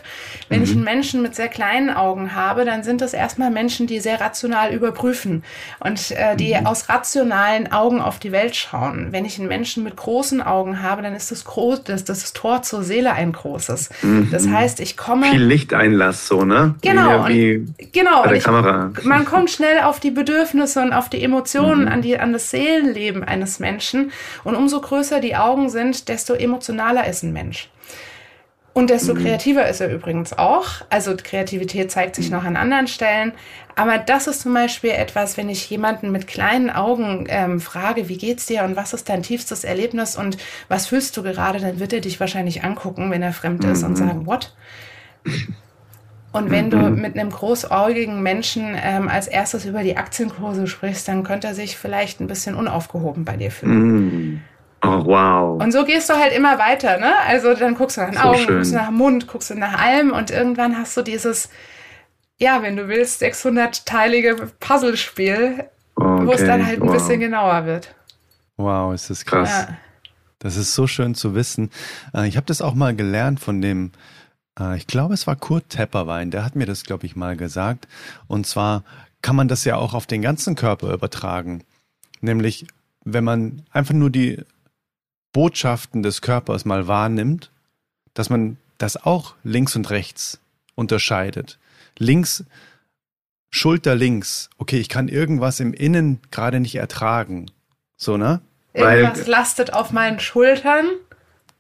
[0.49, 0.65] wenn mhm.
[0.65, 4.21] ich einen Menschen mit sehr kleinen Augen habe, dann sind das erstmal Menschen, die sehr
[4.21, 5.45] rational überprüfen
[5.81, 6.67] und äh, die mhm.
[6.67, 9.09] aus rationalen Augen auf die Welt schauen.
[9.13, 12.61] Wenn ich einen Menschen mit großen Augen habe, dann ist das, groß, das, das Tor
[12.63, 13.89] zur Seele ein großes.
[14.03, 14.29] Mhm.
[14.31, 15.27] Das heißt, ich komme...
[15.31, 16.75] Viel Lichteinlass so, ne?
[16.83, 17.29] Genau.
[17.29, 18.23] Wie, und, genau.
[18.23, 18.93] Bei der ich, Kamera.
[19.05, 21.89] Man kommt schnell auf die Bedürfnisse Bedürfnisse und auf die Emotionen, mhm.
[21.89, 24.13] an, die, an das Seelenleben eines Menschen.
[24.45, 27.71] Und umso größer die Augen sind, desto emotionaler ist ein Mensch.
[28.73, 29.23] Und desto mhm.
[29.23, 30.67] kreativer ist er übrigens auch.
[30.91, 32.37] Also Kreativität zeigt sich mhm.
[32.37, 33.33] noch an anderen Stellen.
[33.75, 38.19] Aber das ist zum Beispiel etwas, wenn ich jemanden mit kleinen Augen ähm, frage, wie
[38.19, 40.37] geht's dir und was ist dein tiefstes Erlebnis und
[40.69, 43.93] was fühlst du gerade, dann wird er dich wahrscheinlich angucken, wenn er fremd ist und
[43.93, 43.97] mhm.
[43.97, 44.55] sagen, what?
[46.37, 47.01] Und wenn du mhm.
[47.01, 51.79] mit einem großäugigen Menschen ähm, als erstes über die Aktienkurse sprichst, dann könnte er sich
[51.79, 54.35] vielleicht ein bisschen unaufgehoben bei dir fühlen.
[54.35, 54.41] Mm.
[54.83, 55.63] Oh, wow.
[55.63, 57.15] Und so gehst du halt immer weiter, ne?
[57.27, 58.57] Also dann guckst du nach den so Augen, schön.
[58.57, 61.49] guckst du nach dem Mund, guckst du nach allem und irgendwann hast du dieses,
[62.37, 65.65] ja, wenn du willst, 600-teilige Puzzlespiel,
[65.95, 66.27] okay.
[66.27, 66.93] wo es dann halt ein wow.
[66.93, 67.95] bisschen genauer wird.
[68.59, 69.67] Wow, ist das krass.
[69.69, 69.77] Ja.
[70.39, 71.71] Das ist so schön zu wissen.
[72.15, 73.93] Äh, ich habe das auch mal gelernt von dem
[74.77, 77.87] ich glaube, es war Kurt Tepperwein, der hat mir das, glaube ich, mal gesagt.
[78.27, 78.85] Und zwar
[79.23, 81.65] kann man das ja auch auf den ganzen Körper übertragen.
[82.21, 82.67] Nämlich,
[83.05, 84.43] wenn man einfach nur die
[85.33, 87.51] Botschaften des Körpers mal wahrnimmt,
[88.15, 90.41] dass man das auch links und rechts
[90.75, 91.59] unterscheidet.
[91.99, 92.45] Links,
[93.51, 94.49] Schulter links.
[94.59, 97.51] Okay, ich kann irgendwas im Innen gerade nicht ertragen.
[97.97, 98.41] So, ne?
[98.73, 100.87] Irgendwas Weil, lastet auf meinen Schultern.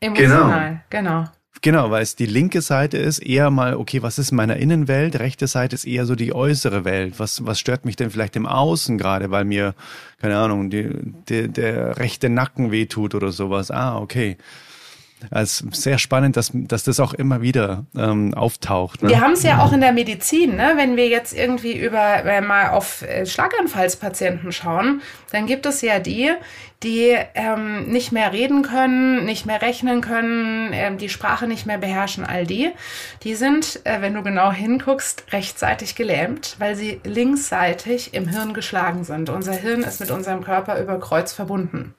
[0.01, 1.21] Emotional, genau.
[1.21, 1.31] genau.
[1.63, 5.19] Genau, weil es die linke Seite ist eher mal, okay, was ist in meiner Innenwelt?
[5.19, 7.15] Rechte Seite ist eher so die äußere Welt.
[7.19, 9.75] Was, was stört mich denn vielleicht im Außen gerade, weil mir,
[10.21, 10.91] keine Ahnung, die,
[11.29, 13.71] die, der rechte Nacken wehtut oder sowas.
[13.71, 14.37] Ah, okay.
[15.31, 19.03] Es ist sehr spannend, dass, dass das auch immer wieder ähm, auftaucht.
[19.03, 19.09] Ne?
[19.09, 20.75] Wir haben es ja auch in der Medizin, ne?
[20.77, 25.01] wenn wir jetzt irgendwie über äh, mal auf äh, Schlaganfallspatienten schauen,
[25.33, 26.33] dann gibt es ja die,
[26.83, 31.79] die ähm, nicht mehr reden können, nicht mehr rechnen können, ähm, die Sprache nicht mehr
[31.79, 32.71] beherrschen, all die,
[33.23, 39.05] die sind, äh, wenn du genau hinguckst, rechtsseitig gelähmt, weil sie linksseitig im Hirn geschlagen
[39.05, 39.31] sind.
[39.31, 41.95] Unser Hirn ist mit unserem Körper über Kreuz verbunden.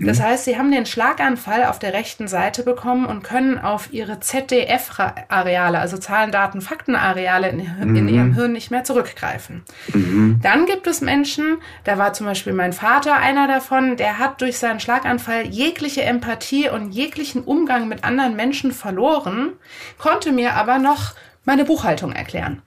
[0.00, 4.20] Das heißt, sie haben den Schlaganfall auf der rechten Seite bekommen und können auf ihre
[4.20, 7.60] ZDF-Areale, also Zahlen, Daten, Fakten-Areale in,
[7.96, 8.34] in, ihrem mhm.
[8.34, 9.62] Hirn nicht mehr zurückgreifen.
[9.92, 10.40] Mhm.
[10.42, 14.58] Dann gibt es Menschen, da war zum Beispiel mein Vater einer davon, der hat durch
[14.58, 19.52] seinen Schlaganfall jegliche Empathie und jeglichen Umgang mit anderen Menschen verloren,
[19.98, 21.14] konnte mir aber noch
[21.44, 22.62] meine Buchhaltung erklären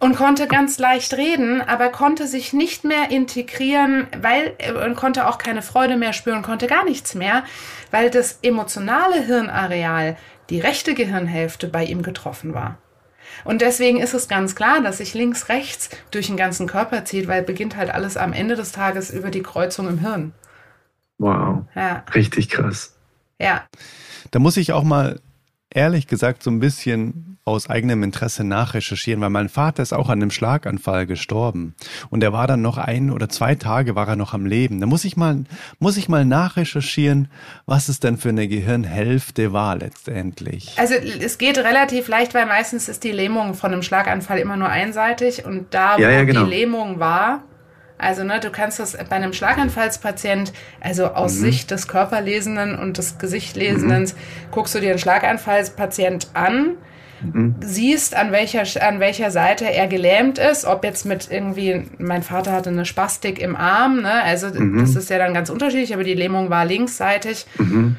[0.00, 5.38] und konnte ganz leicht reden, aber konnte sich nicht mehr integrieren, weil und konnte auch
[5.38, 7.44] keine Freude mehr spüren, konnte gar nichts mehr,
[7.90, 10.16] weil das emotionale Hirnareal,
[10.48, 12.78] die rechte Gehirnhälfte bei ihm getroffen war.
[13.44, 17.28] Und deswegen ist es ganz klar, dass sich links, rechts durch den ganzen Körper zieht,
[17.28, 20.32] weil beginnt halt alles am Ende des Tages über die Kreuzung im Hirn.
[21.18, 21.64] Wow.
[21.74, 22.04] Ja.
[22.14, 22.96] Richtig krass.
[23.38, 23.64] Ja.
[24.30, 25.20] Da muss ich auch mal
[25.72, 30.20] ehrlich gesagt so ein bisschen aus eigenem Interesse nachrecherchieren, weil mein Vater ist auch an
[30.20, 31.74] einem Schlaganfall gestorben
[32.10, 34.80] und er war dann noch ein oder zwei Tage war er noch am Leben.
[34.80, 35.44] Da muss ich mal
[35.78, 37.28] muss ich mal nachrecherchieren,
[37.66, 40.74] was es denn für eine Gehirnhälfte war letztendlich.
[40.76, 44.68] Also es geht relativ leicht, weil meistens ist die Lähmung von einem Schlaganfall immer nur
[44.68, 46.44] einseitig und da wo ja, ja, genau.
[46.44, 47.42] die Lähmung war,
[48.00, 51.40] also, ne, du kannst das bei einem Schlaganfallspatient, also aus mhm.
[51.40, 54.50] Sicht des Körperlesenden und des Gesichtlesenden, mhm.
[54.50, 56.76] guckst du dir einen Schlaganfallspatient an,
[57.22, 57.56] mhm.
[57.60, 62.52] siehst, an welcher, an welcher Seite er gelähmt ist, ob jetzt mit irgendwie, mein Vater
[62.52, 64.80] hatte eine Spastik im Arm, ne, also mhm.
[64.80, 67.46] das ist ja dann ganz unterschiedlich, aber die Lähmung war linksseitig.
[67.58, 67.96] Mhm.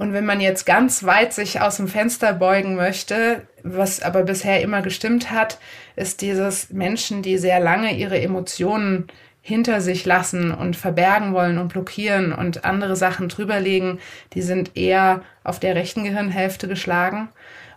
[0.00, 4.62] Und wenn man jetzt ganz weit sich aus dem Fenster beugen möchte, was aber bisher
[4.62, 5.58] immer gestimmt hat,
[5.94, 9.08] ist dieses Menschen, die sehr lange ihre Emotionen
[9.42, 13.98] hinter sich lassen und verbergen wollen und blockieren und andere Sachen drüberlegen,
[14.34, 17.28] die sind eher auf der rechten Gehirnhälfte geschlagen.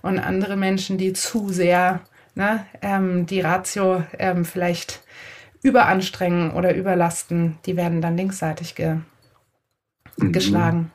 [0.01, 2.01] Und andere Menschen, die zu sehr
[2.36, 5.01] ne, ähm, die Ratio ähm, vielleicht
[5.61, 8.97] überanstrengen oder überlasten, die werden dann linksseitig ge
[10.18, 10.32] mhm.
[10.32, 10.91] geschlagen.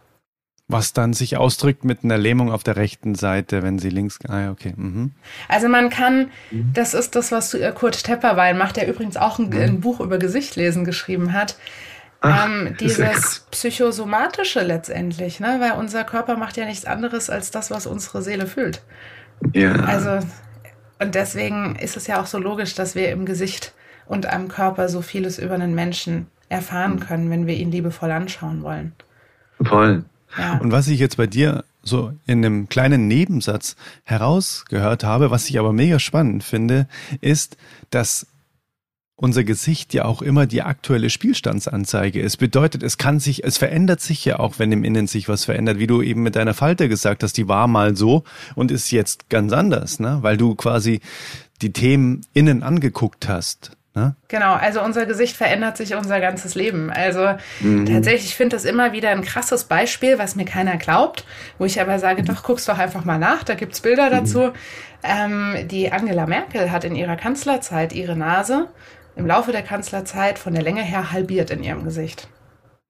[0.71, 4.19] Was dann sich ausdrückt mit einer Lähmung auf der rechten Seite, wenn sie links.
[4.29, 4.75] Ah, okay.
[4.77, 5.13] Mhm.
[5.49, 9.49] Also man kann, das ist das, was äh, Kurt Tepperwein macht, der übrigens auch ein,
[9.49, 9.61] mhm.
[9.61, 11.57] ein Buch über Gesichtlesen geschrieben hat.
[12.21, 15.57] Ach, ähm, dieses psychosomatische letztendlich, ne?
[15.61, 18.83] weil unser Körper macht ja nichts anderes als das, was unsere Seele fühlt.
[19.55, 19.73] Ja.
[19.73, 20.19] Also,
[20.99, 23.73] und deswegen ist es ja auch so logisch, dass wir im Gesicht
[24.07, 27.01] und am Körper so vieles über einen Menschen erfahren mhm.
[27.01, 28.93] können, wenn wir ihn liebevoll anschauen wollen.
[29.63, 30.05] Voll.
[30.61, 35.59] Und was ich jetzt bei dir so in einem kleinen Nebensatz herausgehört habe, was ich
[35.59, 36.87] aber mega spannend finde,
[37.21, 37.57] ist,
[37.91, 38.27] dass
[39.21, 42.37] unser Gesicht ja auch immer die aktuelle Spielstandsanzeige ist.
[42.37, 45.81] Bedeutet, es kann sich, es verändert sich ja auch, wenn im Innen sich was verändert,
[45.81, 48.23] wie du eben mit deiner Falte gesagt hast, die war mal so
[48.55, 50.19] und ist jetzt ganz anders, ne?
[50.23, 51.01] Weil du quasi
[51.63, 53.73] die Themen innen angeguckt hast.
[53.99, 54.15] Ne?
[54.29, 56.91] Genau, also unser Gesicht verändert sich unser ganzes Leben.
[56.91, 57.87] Also mhm.
[57.87, 61.25] tatsächlich, ich finde das immer wieder ein krasses Beispiel, was mir keiner glaubt,
[61.59, 64.13] wo ich aber sage, doch, guck's doch einfach mal nach, da gibt's Bilder mhm.
[64.13, 64.53] dazu.
[65.03, 68.69] Ähm, die Angela Merkel hat in ihrer Kanzlerzeit ihre Nase
[69.17, 72.29] im Laufe der Kanzlerzeit von der Länge her halbiert in ihrem Gesicht.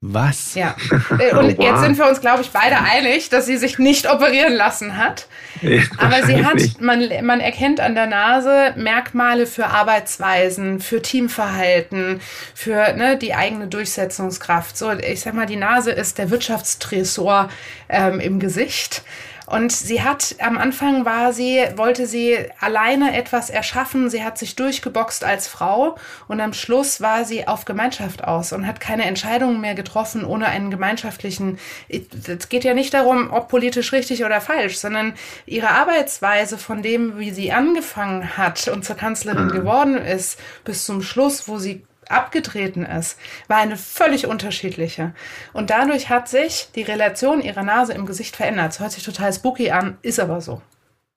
[0.00, 0.54] Was?
[0.54, 0.76] Ja.
[1.18, 1.64] Äh, und wow.
[1.64, 5.26] jetzt sind wir uns, glaube ich, beide einig, dass sie sich nicht operieren lassen hat.
[5.62, 12.20] Ja, Aber sie hat, man, man erkennt an der Nase Merkmale für Arbeitsweisen, für Teamverhalten,
[12.54, 14.76] für ne, die eigene Durchsetzungskraft.
[14.76, 17.48] So, ich sag mal, die Nase ist der Wirtschaftstresor
[17.88, 19.02] ähm, im Gesicht.
[19.48, 24.10] Und sie hat, am Anfang war sie, wollte sie alleine etwas erschaffen.
[24.10, 25.96] Sie hat sich durchgeboxt als Frau
[26.26, 30.48] und am Schluss war sie auf Gemeinschaft aus und hat keine Entscheidungen mehr getroffen ohne
[30.48, 35.14] einen gemeinschaftlichen, es geht ja nicht darum, ob politisch richtig oder falsch, sondern
[35.46, 39.52] ihre Arbeitsweise von dem, wie sie angefangen hat und zur Kanzlerin mhm.
[39.52, 45.12] geworden ist, bis zum Schluss, wo sie abgetreten ist, war eine völlig unterschiedliche.
[45.52, 48.72] Und dadurch hat sich die Relation ihrer Nase im Gesicht verändert.
[48.72, 50.62] Es hört sich total spooky an, ist aber so.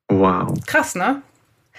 [0.10, 0.54] Wow.
[0.66, 1.22] Krass, ne?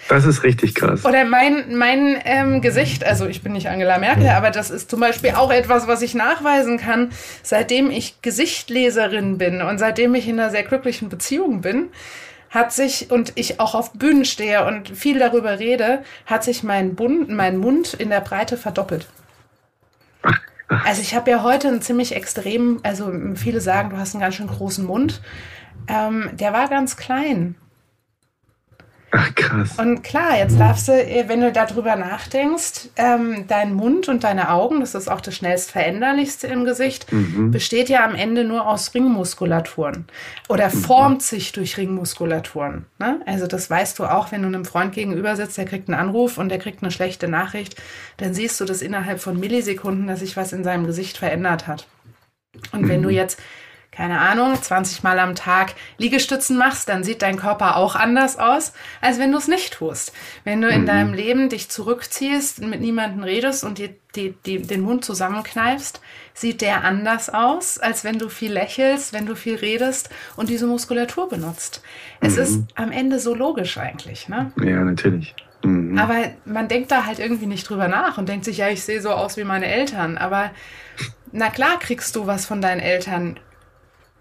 [0.09, 1.05] Das ist richtig krass.
[1.05, 4.99] Oder mein, mein ähm, Gesicht, also ich bin nicht Angela Merkel, aber das ist zum
[4.99, 7.11] Beispiel auch etwas, was ich nachweisen kann,
[7.41, 11.89] seitdem ich Gesichtleserin bin und seitdem ich in einer sehr glücklichen Beziehung bin,
[12.53, 16.93] hat sich, und ich auch auf Bühnen stehe und viel darüber rede, hat sich mein,
[16.93, 19.07] Bund, mein Mund in der Breite verdoppelt.
[20.67, 24.35] Also ich habe ja heute einen ziemlich extremen, also viele sagen, du hast einen ganz
[24.35, 25.21] schön großen Mund.
[25.87, 27.55] ähm, der war ganz klein.
[29.15, 29.77] Ach, krass.
[29.77, 34.49] Und klar, jetzt darfst du, äh, wenn du darüber nachdenkst, ähm, dein Mund und deine
[34.49, 37.51] Augen, das ist auch das schnellst veränderlichste im Gesicht, mhm.
[37.51, 40.05] besteht ja am Ende nur aus Ringmuskulaturen
[40.49, 40.71] oder mhm.
[40.71, 42.87] formt sich durch Ringmuskulaturen.
[42.97, 43.21] Ne?
[43.27, 46.39] Also das weißt du auch, wenn du einem Freund gegenüber sitzt, der kriegt einen Anruf
[46.39, 47.79] und der kriegt eine schlechte Nachricht,
[48.17, 51.85] dann siehst du das innerhalb von Millisekunden, dass sich was in seinem Gesicht verändert hat.
[52.71, 53.15] Und wenn du mhm.
[53.15, 53.39] jetzt
[53.95, 58.73] keine Ahnung, 20 Mal am Tag Liegestützen machst, dann sieht dein Körper auch anders aus,
[59.01, 60.13] als wenn du es nicht tust.
[60.43, 60.85] Wenn du in mhm.
[60.87, 66.01] deinem Leben dich zurückziehst, mit niemandem redest und die, die, die, den Mund zusammenkneifst,
[66.33, 70.65] sieht der anders aus, als wenn du viel lächelst, wenn du viel redest und diese
[70.67, 71.81] Muskulatur benutzt.
[72.19, 72.41] Es mhm.
[72.41, 74.51] ist am Ende so logisch eigentlich, ne?
[74.57, 75.35] Ja, natürlich.
[75.63, 75.97] Mhm.
[75.97, 76.15] Aber
[76.45, 79.11] man denkt da halt irgendwie nicht drüber nach und denkt sich, ja, ich sehe so
[79.11, 80.17] aus wie meine Eltern.
[80.17, 80.51] Aber
[81.31, 83.39] na klar kriegst du was von deinen Eltern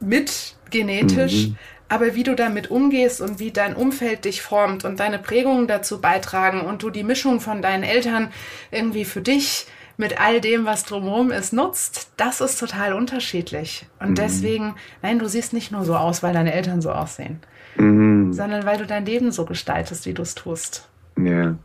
[0.02, 1.56] mit genetisch, mhm.
[1.88, 6.00] aber wie du damit umgehst und wie dein Umfeld dich formt und deine Prägungen dazu
[6.00, 8.32] beitragen und du die Mischung von deinen Eltern
[8.70, 13.86] irgendwie für dich mit all dem, was drumherum ist, nutzt, das ist total unterschiedlich.
[14.00, 14.14] Und mhm.
[14.16, 17.40] deswegen, nein, du siehst nicht nur so aus, weil deine Eltern so aussehen,
[17.76, 18.32] mhm.
[18.32, 20.88] sondern weil du dein Leben so gestaltest, wie du es tust.
[21.18, 21.56] Ja.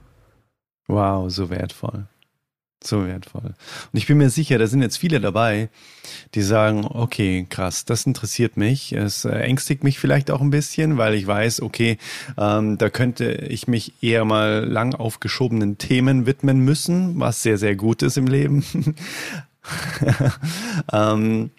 [0.88, 2.06] Wow, so wertvoll.
[2.84, 3.56] So wertvoll.
[3.92, 5.70] Und ich bin mir sicher, da sind jetzt viele dabei,
[6.36, 8.94] die sagen, okay, krass, das interessiert mich.
[8.94, 11.98] Es äh, ängstigt mich vielleicht auch ein bisschen, weil ich weiß, okay,
[12.38, 17.76] ähm, da könnte ich mich eher mal lang aufgeschobenen Themen widmen müssen, was sehr, sehr
[17.76, 18.64] gut ist im Leben.
[20.94, 21.50] ähm,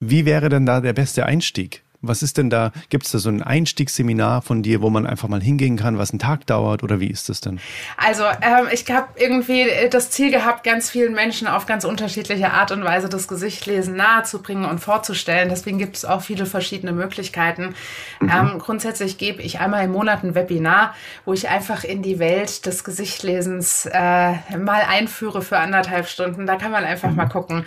[0.00, 1.82] wie wäre denn da der beste Einstieg?
[2.02, 2.72] Was ist denn da?
[2.88, 6.10] Gibt es da so ein Einstiegsseminar von dir, wo man einfach mal hingehen kann, was
[6.10, 7.60] einen Tag dauert oder wie ist das denn?
[7.96, 12.52] Also ähm, ich habe irgendwie äh, das Ziel gehabt, ganz vielen Menschen auf ganz unterschiedliche
[12.52, 15.48] Art und Weise das Gesichtlesen nahezubringen und vorzustellen.
[15.48, 17.74] Deswegen gibt es auch viele verschiedene Möglichkeiten.
[18.20, 18.30] Mhm.
[18.30, 20.94] Ähm, grundsätzlich gebe ich einmal im Monat ein Webinar,
[21.24, 26.46] wo ich einfach in die Welt des Gesichtlesens äh, mal einführe für anderthalb Stunden.
[26.46, 27.16] Da kann man einfach mhm.
[27.16, 27.64] mal gucken.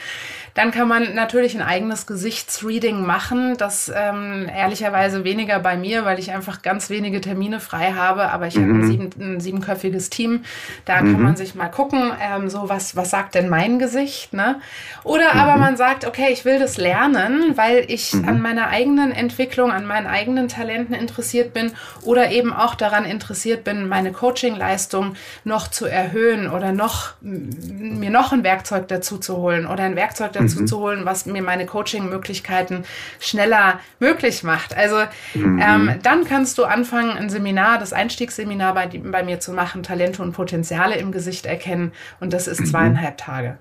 [0.60, 3.56] Dann kann man natürlich ein eigenes Gesichtsreading machen.
[3.58, 8.30] Das ähm, ehrlicherweise weniger bei mir, weil ich einfach ganz wenige Termine frei habe.
[8.30, 8.64] Aber ich mhm.
[8.64, 10.44] habe ein, sieben, ein, siebenköpfiges Team.
[10.84, 11.14] Da mhm.
[11.14, 14.34] kann man sich mal gucken, ähm, so was, was sagt denn mein Gesicht?
[14.34, 14.60] Ne?
[15.06, 15.40] Oder mhm.
[15.40, 18.28] aber man sagt, okay, ich will das lernen, weil ich mhm.
[18.28, 23.64] an meiner eigenen Entwicklung, an meinen eigenen Talenten interessiert bin oder eben auch daran interessiert
[23.64, 29.66] bin, meine Coachingleistung noch zu erhöhen oder noch mir noch ein Werkzeug dazu zu holen
[29.66, 30.68] oder ein Werkzeug dazu mhm.
[30.68, 32.84] zu holen, was mir meine Coaching-Möglichkeiten
[33.20, 34.76] schneller möglich macht.
[34.76, 34.98] Also
[35.34, 35.62] mhm.
[35.62, 40.22] ähm, dann kannst du anfangen, ein Seminar, das Einstiegsseminar bei, bei mir zu machen, Talente
[40.22, 41.92] und Potenziale im Gesicht erkennen.
[42.20, 42.66] Und das ist mhm.
[42.66, 43.58] zweieinhalb Tage.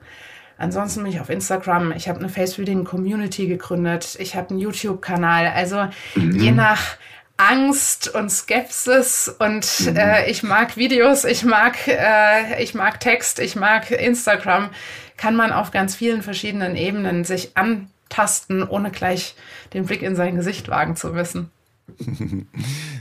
[0.59, 1.93] Ansonsten bin ich auf Instagram.
[1.93, 4.17] Ich habe eine Face-Reading-Community gegründet.
[4.19, 5.53] Ich habe einen YouTube-Kanal.
[5.55, 5.87] Also
[6.17, 6.33] mhm.
[6.33, 6.97] je nach
[7.39, 9.97] Angst und Skepsis und mhm.
[9.97, 14.71] äh, ich mag Videos, ich mag, äh, ich mag Text, ich mag Instagram
[15.19, 19.35] kann man auf ganz vielen verschiedenen Ebenen sich antasten, ohne gleich
[19.75, 21.51] den Blick in sein Gesicht wagen zu müssen.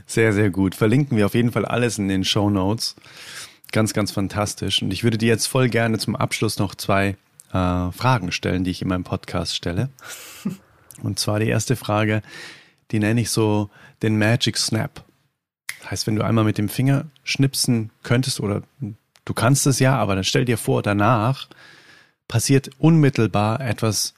[0.06, 0.74] Sehr, sehr gut.
[0.74, 2.96] Verlinken wir auf jeden Fall alles in den Show Notes.
[3.74, 4.82] Ganz, ganz fantastisch.
[4.82, 7.18] Und ich würde dir jetzt voll gerne zum Abschluss noch zwei
[7.52, 9.90] äh, Fragen stellen, die ich in meinem Podcast stelle.
[11.04, 12.22] Und zwar die erste Frage,
[12.92, 13.70] die nenne ich so
[14.02, 15.04] den Magic Snap.
[15.82, 18.64] Das heißt, wenn du einmal mit dem Finger schnipsen könntest oder
[19.26, 21.50] du kannst es ja, aber dann stell dir vor, danach
[22.28, 24.14] passiert unmittelbar etwas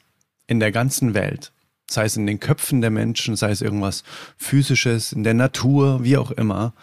[0.47, 1.51] in der ganzen Welt.
[1.89, 4.03] Sei es in den Köpfen der Menschen, sei es irgendwas
[4.37, 6.73] physisches, in der Natur, wie auch immer,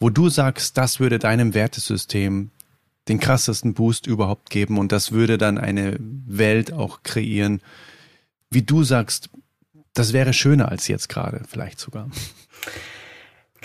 [0.00, 2.50] wo du sagst, das würde deinem Wertesystem
[3.08, 7.60] den krassesten Boost überhaupt geben und das würde dann eine Welt auch kreieren,
[8.50, 9.30] wie du sagst,
[9.94, 12.10] das wäre schöner als jetzt gerade, vielleicht sogar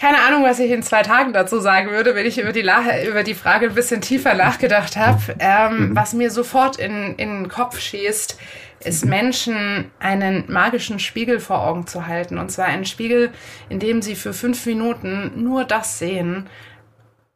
[0.01, 2.67] keine Ahnung, was ich in zwei Tagen dazu sagen würde, wenn ich über die,
[3.07, 5.21] über die Frage ein bisschen tiefer nachgedacht habe.
[5.37, 5.95] Ähm, mhm.
[5.95, 8.35] Was mir sofort in, in den Kopf schießt,
[8.83, 12.39] ist Menschen einen magischen Spiegel vor Augen zu halten.
[12.39, 13.29] Und zwar einen Spiegel,
[13.69, 16.47] in dem sie für fünf Minuten nur das sehen,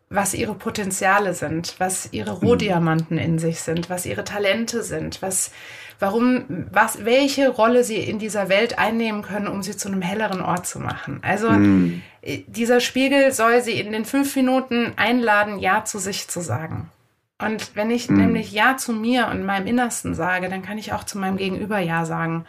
[0.09, 2.47] was ihre Potenziale sind, was ihre mhm.
[2.47, 5.51] Rohdiamanten in sich sind, was ihre Talente sind, was
[5.99, 10.41] warum, was, welche Rolle sie in dieser Welt einnehmen können, um sie zu einem helleren
[10.41, 11.19] Ort zu machen.
[11.21, 12.01] Also mm.
[12.47, 16.89] dieser Spiegel soll sie in den fünf Minuten einladen, Ja zu sich zu sagen.
[17.37, 18.15] Und wenn ich mm.
[18.15, 21.79] nämlich Ja zu mir und meinem Innersten sage, dann kann ich auch zu meinem Gegenüber
[21.79, 22.45] Ja sagen.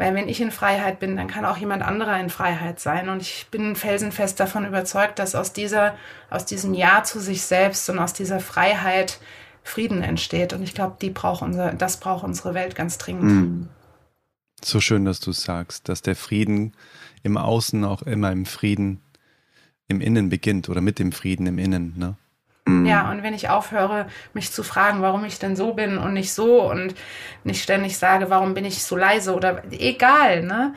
[0.00, 3.10] Weil wenn ich in Freiheit bin, dann kann auch jemand anderer in Freiheit sein.
[3.10, 5.94] Und ich bin felsenfest davon überzeugt, dass aus dieser,
[6.30, 9.20] aus diesem Ja zu sich selbst und aus dieser Freiheit
[9.62, 10.54] Frieden entsteht.
[10.54, 13.24] Und ich glaube, die braucht unser, das braucht unsere Welt ganz dringend.
[13.24, 13.68] Mhm.
[14.64, 16.72] So schön, dass du sagst, dass der Frieden
[17.22, 19.02] im Außen auch immer im Frieden
[19.86, 21.92] im Innen beginnt oder mit dem Frieden im Innen.
[21.98, 22.14] Ne?
[22.66, 22.86] Mhm.
[22.86, 26.32] Ja, und wenn ich aufhöre, mich zu fragen, warum ich denn so bin und nicht
[26.32, 26.94] so und
[27.44, 30.74] nicht ständig sage, warum bin ich so leise oder egal, ne?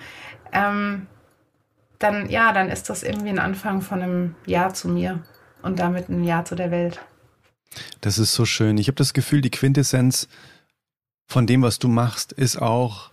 [0.52, 1.08] Ähm,
[2.00, 5.24] dann, ja, dann ist das irgendwie ein Anfang von einem Ja zu mir
[5.62, 7.00] und damit ein Ja zu der Welt.
[8.02, 8.78] Das ist so schön.
[8.78, 10.28] Ich habe das Gefühl, die Quintessenz
[11.26, 13.12] von dem, was du machst, ist auch,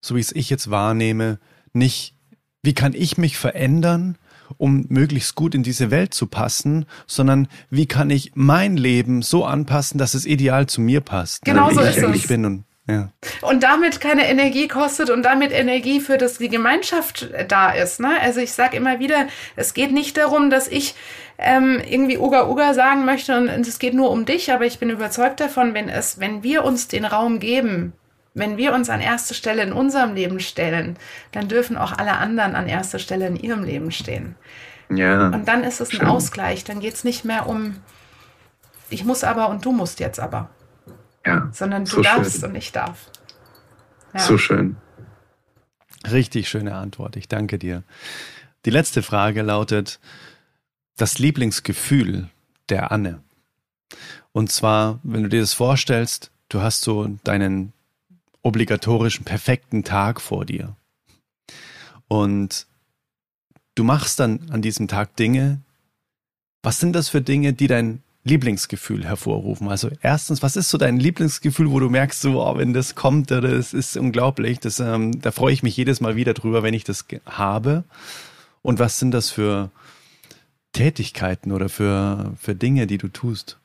[0.00, 1.38] so wie es ich jetzt wahrnehme,
[1.72, 2.14] nicht,
[2.62, 4.18] wie kann ich mich verändern,
[4.56, 9.44] um möglichst gut in diese Welt zu passen, sondern wie kann ich mein Leben so
[9.44, 11.46] anpassen, dass es ideal zu mir passt.
[11.46, 11.52] Ne?
[11.52, 12.26] Genau so ist es.
[12.26, 13.10] bin und ja.
[13.42, 18.00] Und damit keine Energie kostet und damit Energie für das, die Gemeinschaft da ist.
[18.00, 18.18] Ne?
[18.22, 19.26] Also ich sage immer wieder,
[19.56, 20.94] es geht nicht darum, dass ich
[21.36, 24.78] ähm, irgendwie Uga Uga sagen möchte und, und es geht nur um dich, aber ich
[24.78, 27.92] bin überzeugt davon, wenn es, wenn wir uns den Raum geben,
[28.38, 30.96] wenn wir uns an erste Stelle in unserem Leben stellen,
[31.32, 34.36] dann dürfen auch alle anderen an erster Stelle in ihrem Leben stehen.
[34.90, 35.28] Ja.
[35.28, 36.64] Und dann ist es ein Ausgleich.
[36.64, 37.76] Dann geht es nicht mehr um,
[38.90, 40.50] ich muss aber und du musst jetzt aber.
[41.26, 41.48] Ja.
[41.52, 42.50] Sondern du so darfst schön.
[42.50, 43.10] und ich darf.
[44.14, 44.20] Ja.
[44.20, 44.76] So schön.
[46.10, 47.16] Richtig schöne Antwort.
[47.16, 47.82] Ich danke dir.
[48.64, 50.00] Die letzte Frage lautet:
[50.96, 52.28] Das Lieblingsgefühl
[52.68, 53.20] der Anne.
[54.32, 57.72] Und zwar, wenn du dir das vorstellst, du hast so deinen
[58.48, 60.74] obligatorischen perfekten Tag vor dir.
[62.08, 62.66] Und
[63.74, 65.60] du machst dann an diesem Tag Dinge.
[66.62, 69.68] Was sind das für Dinge, die dein Lieblingsgefühl hervorrufen?
[69.68, 73.30] Also erstens, was ist so dein Lieblingsgefühl, wo du merkst, so, oh, wenn das kommt,
[73.30, 76.84] das ist unglaublich, das, ähm, da freue ich mich jedes Mal wieder drüber, wenn ich
[76.84, 77.84] das habe.
[78.62, 79.70] Und was sind das für
[80.72, 83.58] Tätigkeiten oder für, für Dinge, die du tust?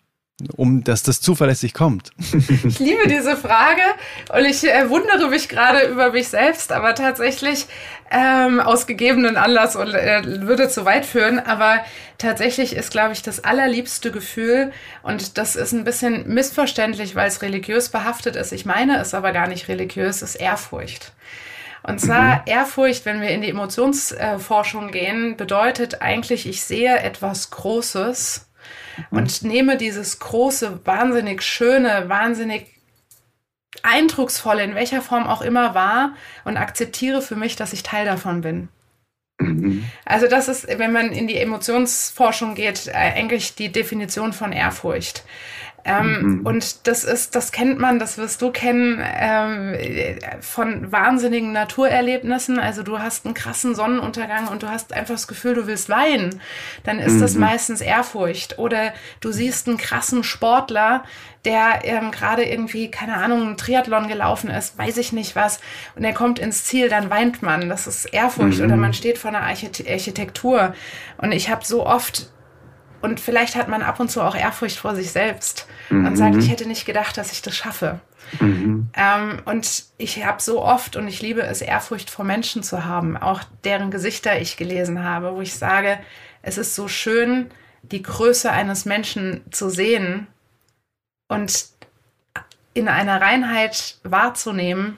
[0.56, 2.12] Um dass das zuverlässig kommt?
[2.66, 3.82] Ich liebe diese Frage
[4.34, 7.68] und ich äh, wundere mich gerade über mich selbst, aber tatsächlich
[8.12, 11.40] ähm, aus gegebenen Anlass und äh, würde zu weit führen.
[11.40, 11.84] Aber
[12.18, 14.72] tatsächlich ist, glaube ich, das allerliebste Gefühl
[15.04, 18.52] und das ist ein bisschen missverständlich, weil es religiös behaftet ist.
[18.54, 21.14] Ich meine es aber gar nicht religiös, ist Ehrfurcht.
[21.84, 22.42] Und zwar mhm.
[22.46, 28.48] Ehrfurcht, wenn wir in die Emotionsforschung gehen, bedeutet eigentlich, ich sehe etwas Großes
[29.10, 29.18] Mhm.
[29.18, 32.68] und nehme dieses große, wahnsinnig schöne, wahnsinnig
[33.82, 36.16] eindrucksvolle, in welcher Form auch immer wahr
[36.46, 38.70] und akzeptiere für mich, dass ich Teil davon bin.
[39.39, 39.86] Mhm.
[40.06, 45.24] Also das ist, wenn man in die Emotionsforschung geht, äh, eigentlich die Definition von Ehrfurcht.
[45.86, 46.46] Ähm, mhm.
[46.46, 49.76] Und das ist, das kennt man, das wirst du kennen, ähm,
[50.40, 52.58] von wahnsinnigen Naturerlebnissen.
[52.58, 56.40] Also du hast einen krassen Sonnenuntergang und du hast einfach das Gefühl, du willst weinen.
[56.84, 57.22] Dann ist mhm.
[57.22, 58.60] das meistens Ehrfurcht.
[58.60, 61.04] Oder du siehst einen krassen Sportler,
[61.44, 65.60] der ähm, gerade irgendwie, keine Ahnung, einen Triathlon gelaufen ist, weiß ich nicht was,
[65.96, 67.68] und er kommt ins Ziel, dann weint man.
[67.68, 68.60] Das ist Ehrfurcht.
[68.60, 68.66] Mhm.
[68.66, 70.74] Oder man steht vor einer Architektur.
[71.18, 72.30] Und ich habe so oft
[73.04, 76.08] und vielleicht hat man ab und zu auch Ehrfurcht vor sich selbst mhm.
[76.08, 77.99] und sagt, ich hätte nicht gedacht, dass ich das schaffe.
[78.39, 78.88] Mhm.
[78.93, 83.18] Ähm, und ich habe so oft und ich liebe es, Ehrfurcht vor Menschen zu haben,
[83.18, 85.99] auch deren Gesichter ich gelesen habe, wo ich sage,
[86.43, 87.51] es ist so schön,
[87.82, 90.28] die Größe eines Menschen zu sehen
[91.28, 91.66] und
[92.74, 94.95] in einer Reinheit wahrzunehmen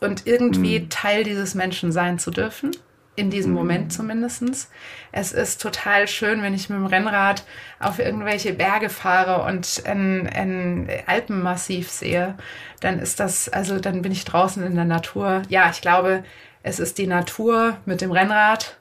[0.00, 0.90] und irgendwie mhm.
[0.90, 2.70] Teil dieses Menschen sein zu dürfen
[3.16, 3.58] in diesem mhm.
[3.58, 4.70] Moment zumindest.
[5.12, 7.44] Es ist total schön, wenn ich mit dem Rennrad
[7.78, 12.34] auf irgendwelche Berge fahre und ein, ein Alpenmassiv sehe.
[12.80, 15.42] Dann ist das, also dann bin ich draußen in der Natur.
[15.48, 16.24] Ja, ich glaube,
[16.62, 18.78] es ist die Natur mit dem Rennrad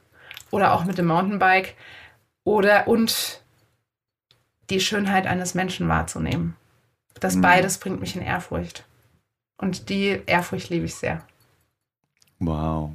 [0.51, 1.75] oder auch mit dem Mountainbike
[2.43, 3.41] oder und
[4.69, 6.55] die Schönheit eines Menschen wahrzunehmen.
[7.19, 7.41] Das mhm.
[7.41, 8.85] beides bringt mich in Ehrfurcht.
[9.57, 11.25] Und die Ehrfurcht liebe ich sehr.
[12.39, 12.91] Wow.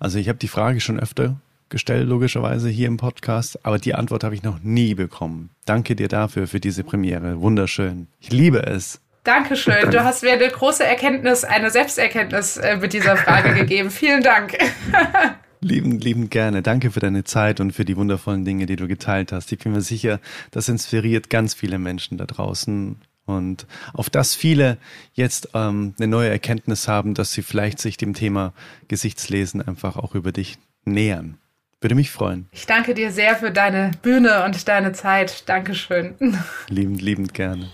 [0.00, 1.36] Also ich habe die Frage schon öfter
[1.68, 5.50] gestellt, logischerweise hier im Podcast, aber die Antwort habe ich noch nie bekommen.
[5.64, 7.40] Danke dir dafür, für diese Premiere.
[7.40, 8.06] Wunderschön.
[8.20, 9.00] Ich liebe es.
[9.24, 9.90] Dankeschön.
[9.90, 13.90] Du hast mir eine große Erkenntnis, eine Selbsterkenntnis äh, mit dieser Frage gegeben.
[13.90, 14.56] Vielen Dank.
[15.60, 16.60] Lieben, lieben gerne.
[16.60, 19.50] Danke für deine Zeit und für die wundervollen Dinge, die du geteilt hast.
[19.50, 24.78] Ich bin mir sicher, das inspiriert ganz viele Menschen da draußen und auf das viele
[25.14, 28.52] jetzt ähm, eine neue Erkenntnis haben, dass sie vielleicht sich dem Thema
[28.88, 31.38] Gesichtslesen einfach auch über dich nähern.
[31.80, 32.48] Würde mich freuen.
[32.52, 35.48] Ich danke dir sehr für deine Bühne und deine Zeit.
[35.48, 36.14] Dankeschön.
[36.68, 37.70] Liebend, liebend gerne.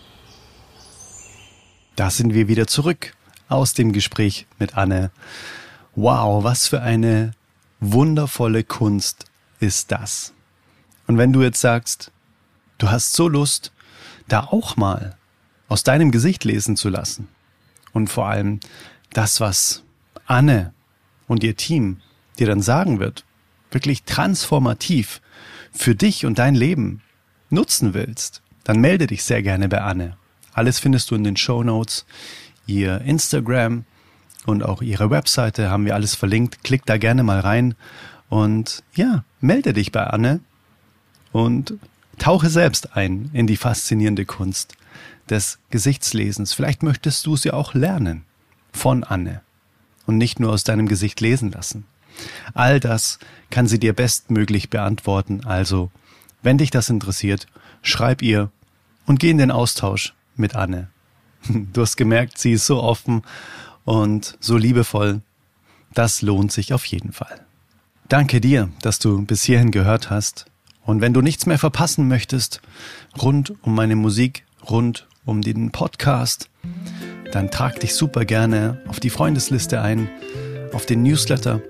[1.97, 3.15] Da sind wir wieder zurück
[3.49, 5.11] aus dem Gespräch mit Anne.
[5.95, 7.33] Wow, was für eine
[7.81, 9.27] wundervolle Kunst
[9.59, 10.33] ist das.
[11.07, 12.13] Und wenn du jetzt sagst,
[12.79, 13.73] du hast so Lust,
[14.29, 15.17] da auch mal
[15.71, 17.29] aus deinem Gesicht lesen zu lassen.
[17.93, 18.61] Und vor allem
[19.13, 19.83] das, was
[20.27, 20.75] Anne
[21.29, 21.99] und ihr Team
[22.39, 23.25] dir dann sagen wird,
[23.71, 25.23] wirklich transformativ
[25.73, 27.03] für dich und dein Leben
[27.51, 30.17] nutzen willst, dann melde dich sehr gerne bei Anne.
[30.53, 32.05] Alles findest du in den Show Notes.
[32.67, 33.85] Ihr Instagram
[34.47, 36.65] und auch ihre Webseite haben wir alles verlinkt.
[36.65, 37.77] Klick da gerne mal rein
[38.29, 40.41] und ja, melde dich bei Anne
[41.31, 41.75] und
[42.19, 44.75] tauche selbst ein in die faszinierende Kunst
[45.31, 46.53] des Gesichtslesens.
[46.53, 48.25] Vielleicht möchtest du sie auch lernen
[48.73, 49.43] von Anne
[50.07, 51.85] und nicht nur aus deinem Gesicht lesen lassen.
[52.55, 53.19] All das
[53.51, 55.45] kann sie dir bestmöglich beantworten.
[55.45, 55.91] Also,
[56.43, 57.47] wenn dich das interessiert,
[57.83, 58.51] schreib ihr
[59.07, 60.89] und geh in den Austausch mit Anne.
[61.73, 63.23] Du hast gemerkt, sie ist so offen
[63.85, 65.23] und so liebevoll.
[65.95, 67.47] Das lohnt sich auf jeden Fall.
[68.09, 70.47] Danke dir, dass du bis hierhin gehört hast.
[70.85, 72.61] Und wenn du nichts mehr verpassen möchtest,
[73.21, 76.49] rund um meine Musik, rund um den Podcast,
[77.33, 80.09] dann trag dich super gerne auf die Freundesliste ein,
[80.73, 81.61] auf den Newsletter.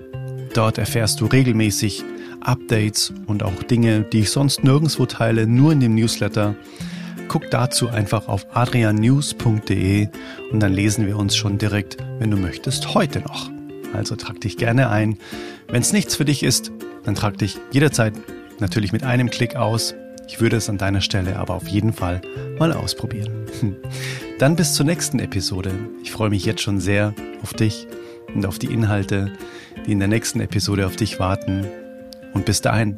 [0.53, 2.03] Dort erfährst du regelmäßig
[2.41, 6.55] Updates und auch Dinge, die ich sonst nirgendwo teile, nur in dem Newsletter.
[7.27, 10.09] Guck dazu einfach auf adriannews.de
[10.51, 13.49] und dann lesen wir uns schon direkt, wenn du möchtest, heute noch.
[13.93, 15.17] Also trag dich gerne ein.
[15.67, 16.71] Wenn es nichts für dich ist,
[17.03, 18.13] dann trag dich jederzeit
[18.59, 19.95] natürlich mit einem Klick aus.
[20.31, 22.21] Ich würde es an deiner Stelle aber auf jeden Fall
[22.57, 23.45] mal ausprobieren.
[24.39, 25.71] Dann bis zur nächsten Episode.
[26.03, 27.13] Ich freue mich jetzt schon sehr
[27.43, 27.85] auf dich
[28.33, 29.33] und auf die Inhalte,
[29.85, 31.67] die in der nächsten Episode auf dich warten.
[32.33, 32.95] Und bis dahin,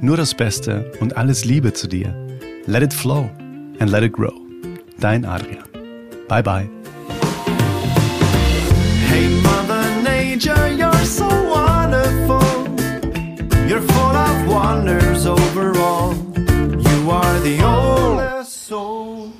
[0.00, 2.12] nur das Beste und alles Liebe zu dir.
[2.66, 3.30] Let it flow
[3.78, 4.34] and let it grow.
[4.98, 5.62] Dein Adrian.
[6.26, 6.68] Bye bye.
[9.08, 12.42] Hey Mother Nature, you're so wonderful.
[13.68, 16.25] You're full of wonders overall.
[17.06, 19.30] you are the oldest soul.